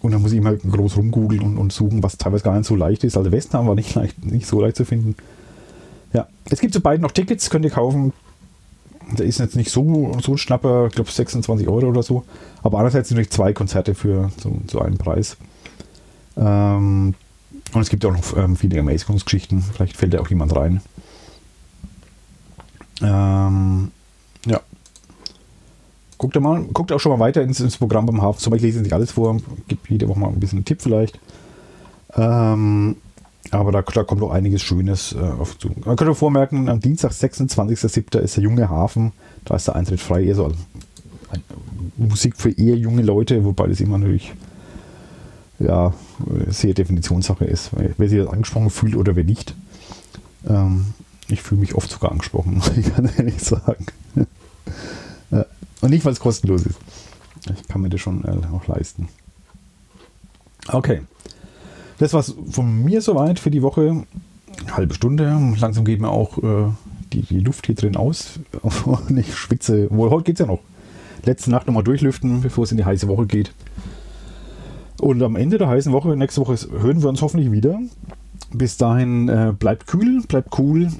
Und 0.00 0.12
dann 0.12 0.22
muss 0.22 0.32
ich 0.32 0.38
immer 0.38 0.54
groß 0.54 0.96
rumgoogeln 0.96 1.42
und, 1.42 1.58
und, 1.58 1.72
suchen, 1.72 2.02
was 2.02 2.18
teilweise 2.18 2.44
gar 2.44 2.56
nicht 2.56 2.66
so 2.66 2.74
leicht 2.74 3.04
ist. 3.04 3.16
Also 3.16 3.30
Western 3.30 3.66
war 3.66 3.74
nicht, 3.74 3.94
leicht, 3.94 4.24
nicht 4.24 4.46
so 4.46 4.60
leicht 4.60 4.76
zu 4.76 4.84
finden. 4.84 5.14
Ja, 6.12 6.26
es 6.50 6.60
gibt 6.60 6.72
zu 6.72 6.80
beiden 6.80 7.02
noch 7.02 7.12
Tickets, 7.12 7.50
könnt 7.50 7.64
ihr 7.64 7.70
kaufen 7.70 8.12
der 9.16 9.26
ist 9.26 9.38
jetzt 9.38 9.56
nicht 9.56 9.70
so, 9.70 10.12
so 10.22 10.36
Schnapper, 10.36 10.86
ich 10.88 10.94
glaube 10.94 11.10
26 11.10 11.68
Euro 11.68 11.88
oder 11.88 12.02
so. 12.02 12.24
Aber 12.62 12.78
andererseits 12.78 13.08
sind 13.08 13.32
zwei 13.32 13.52
Konzerte 13.52 13.94
für 13.94 14.30
so, 14.42 14.52
so 14.70 14.80
einen 14.80 14.98
Preis. 14.98 15.36
Ähm, 16.36 17.14
und 17.72 17.80
es 17.80 17.90
gibt 17.90 18.04
auch 18.04 18.12
noch 18.12 18.36
ähm, 18.36 18.56
viele 18.56 18.80
Amazing-Geschichten. 18.80 19.62
Vielleicht 19.62 19.96
fällt 19.96 20.14
da 20.14 20.20
auch 20.20 20.28
jemand 20.28 20.54
rein. 20.54 20.80
Ähm, 23.02 23.90
ja. 24.46 24.60
Guckt, 26.16 26.40
mal, 26.40 26.64
guckt 26.72 26.90
auch 26.90 26.98
schon 26.98 27.12
mal 27.12 27.20
weiter 27.20 27.42
ins, 27.42 27.60
ins 27.60 27.76
Programm 27.76 28.06
beim 28.06 28.22
Hafen. 28.22 28.40
Zum 28.40 28.50
Beispiel 28.50 28.68
lese 28.68 28.78
ich 28.78 28.84
nicht 28.84 28.92
alles 28.92 29.12
vor. 29.12 29.38
Gibt 29.68 29.88
jede 29.88 30.08
Woche 30.08 30.18
mal 30.18 30.28
ein 30.28 30.40
bisschen 30.40 30.58
einen 30.58 30.64
Tipp 30.64 30.82
vielleicht. 30.82 31.18
Ähm, 32.14 32.96
aber 33.50 33.72
da, 33.72 33.82
da, 33.82 34.04
kommt 34.04 34.22
auch 34.22 34.30
einiges 34.30 34.62
Schönes 34.62 35.12
äh, 35.12 35.18
auf 35.18 35.58
zu. 35.58 35.70
Man 35.84 35.96
könnte 35.96 36.14
vormerken, 36.14 36.68
am 36.68 36.80
Dienstag, 36.80 37.12
26.07. 37.12 38.18
ist 38.18 38.36
der 38.36 38.44
junge 38.44 38.68
Hafen. 38.68 39.12
Da 39.44 39.56
ist 39.56 39.68
der 39.68 39.76
Eintritt 39.76 40.00
frei. 40.00 40.24
Eher 40.24 40.34
so 40.34 40.44
also 40.44 40.56
Musik 41.96 42.36
für 42.36 42.50
eher 42.50 42.76
junge 42.76 43.02
Leute, 43.02 43.44
wobei 43.44 43.66
das 43.66 43.80
immer 43.80 43.98
natürlich 43.98 44.32
ja, 45.58 45.92
sehr 46.48 46.74
Definitionssache 46.74 47.44
ist. 47.44 47.70
Wer 47.96 48.08
sich 48.08 48.28
angesprochen 48.28 48.70
fühlt 48.70 48.96
oder 48.96 49.16
wer 49.16 49.24
nicht. 49.24 49.54
Ähm, 50.48 50.94
ich 51.28 51.42
fühle 51.42 51.60
mich 51.60 51.74
oft 51.74 51.90
sogar 51.90 52.12
angesprochen, 52.12 52.62
ich 52.76 52.94
kann 52.94 53.10
ehrlich 53.16 53.40
sagen. 53.40 53.86
Und 55.80 55.90
nicht, 55.90 56.04
weil 56.04 56.12
es 56.12 56.20
kostenlos 56.20 56.66
ist. 56.66 56.78
Ich 57.54 57.68
kann 57.68 57.80
mir 57.80 57.88
das 57.88 58.00
schon 58.00 58.24
äh, 58.24 58.54
auch 58.54 58.66
leisten. 58.66 59.08
Okay. 60.68 61.02
Das 61.98 62.12
war's 62.12 62.34
von 62.50 62.84
mir 62.84 63.02
soweit 63.02 63.38
für 63.38 63.50
die 63.50 63.62
Woche. 63.62 64.04
Halbe 64.72 64.94
Stunde. 64.94 65.36
Langsam 65.58 65.84
geht 65.84 66.00
mir 66.00 66.10
auch 66.10 66.38
äh, 66.38 66.70
die, 67.12 67.22
die, 67.22 67.40
Luft 67.40 67.66
hier 67.66 67.74
drin 67.74 67.96
aus. 67.96 68.38
Und 68.84 69.16
ich 69.16 69.36
schwitze. 69.36 69.88
Wohl, 69.90 70.10
heute 70.10 70.24
geht 70.24 70.36
es 70.36 70.40
ja 70.40 70.46
noch. 70.46 70.60
Letzte 71.24 71.50
Nacht 71.50 71.66
nochmal 71.66 71.82
durchlüften, 71.82 72.40
bevor 72.40 72.64
es 72.64 72.70
in 72.70 72.76
die 72.76 72.84
heiße 72.84 73.08
Woche 73.08 73.26
geht. 73.26 73.52
Und 75.00 75.22
am 75.22 75.36
Ende 75.36 75.58
der 75.58 75.68
heißen 75.68 75.92
Woche, 75.92 76.16
nächste 76.16 76.40
Woche, 76.40 76.56
hören 76.70 77.02
wir 77.02 77.08
uns 77.08 77.22
hoffentlich 77.22 77.50
wieder. 77.50 77.78
Bis 78.52 78.76
dahin 78.76 79.28
äh, 79.28 79.52
bleibt 79.56 79.86
kühl, 79.86 80.22
bleibt 80.26 80.58
cool 80.58 80.90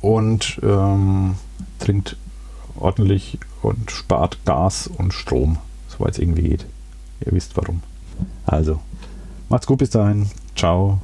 und 0.00 0.60
ähm, 0.62 1.36
trinkt 1.78 2.16
ordentlich 2.78 3.38
und 3.62 3.90
spart 3.90 4.38
Gas 4.44 4.88
und 4.88 5.14
Strom, 5.14 5.58
soweit 5.88 6.12
es 6.12 6.18
irgendwie 6.18 6.42
geht. 6.42 6.66
Ihr 7.24 7.32
wisst 7.32 7.56
warum. 7.56 7.82
Also, 8.44 8.80
macht's 9.48 9.66
gut 9.66 9.78
bis 9.78 9.90
dahin. 9.90 10.28
Ciao. 10.56 10.98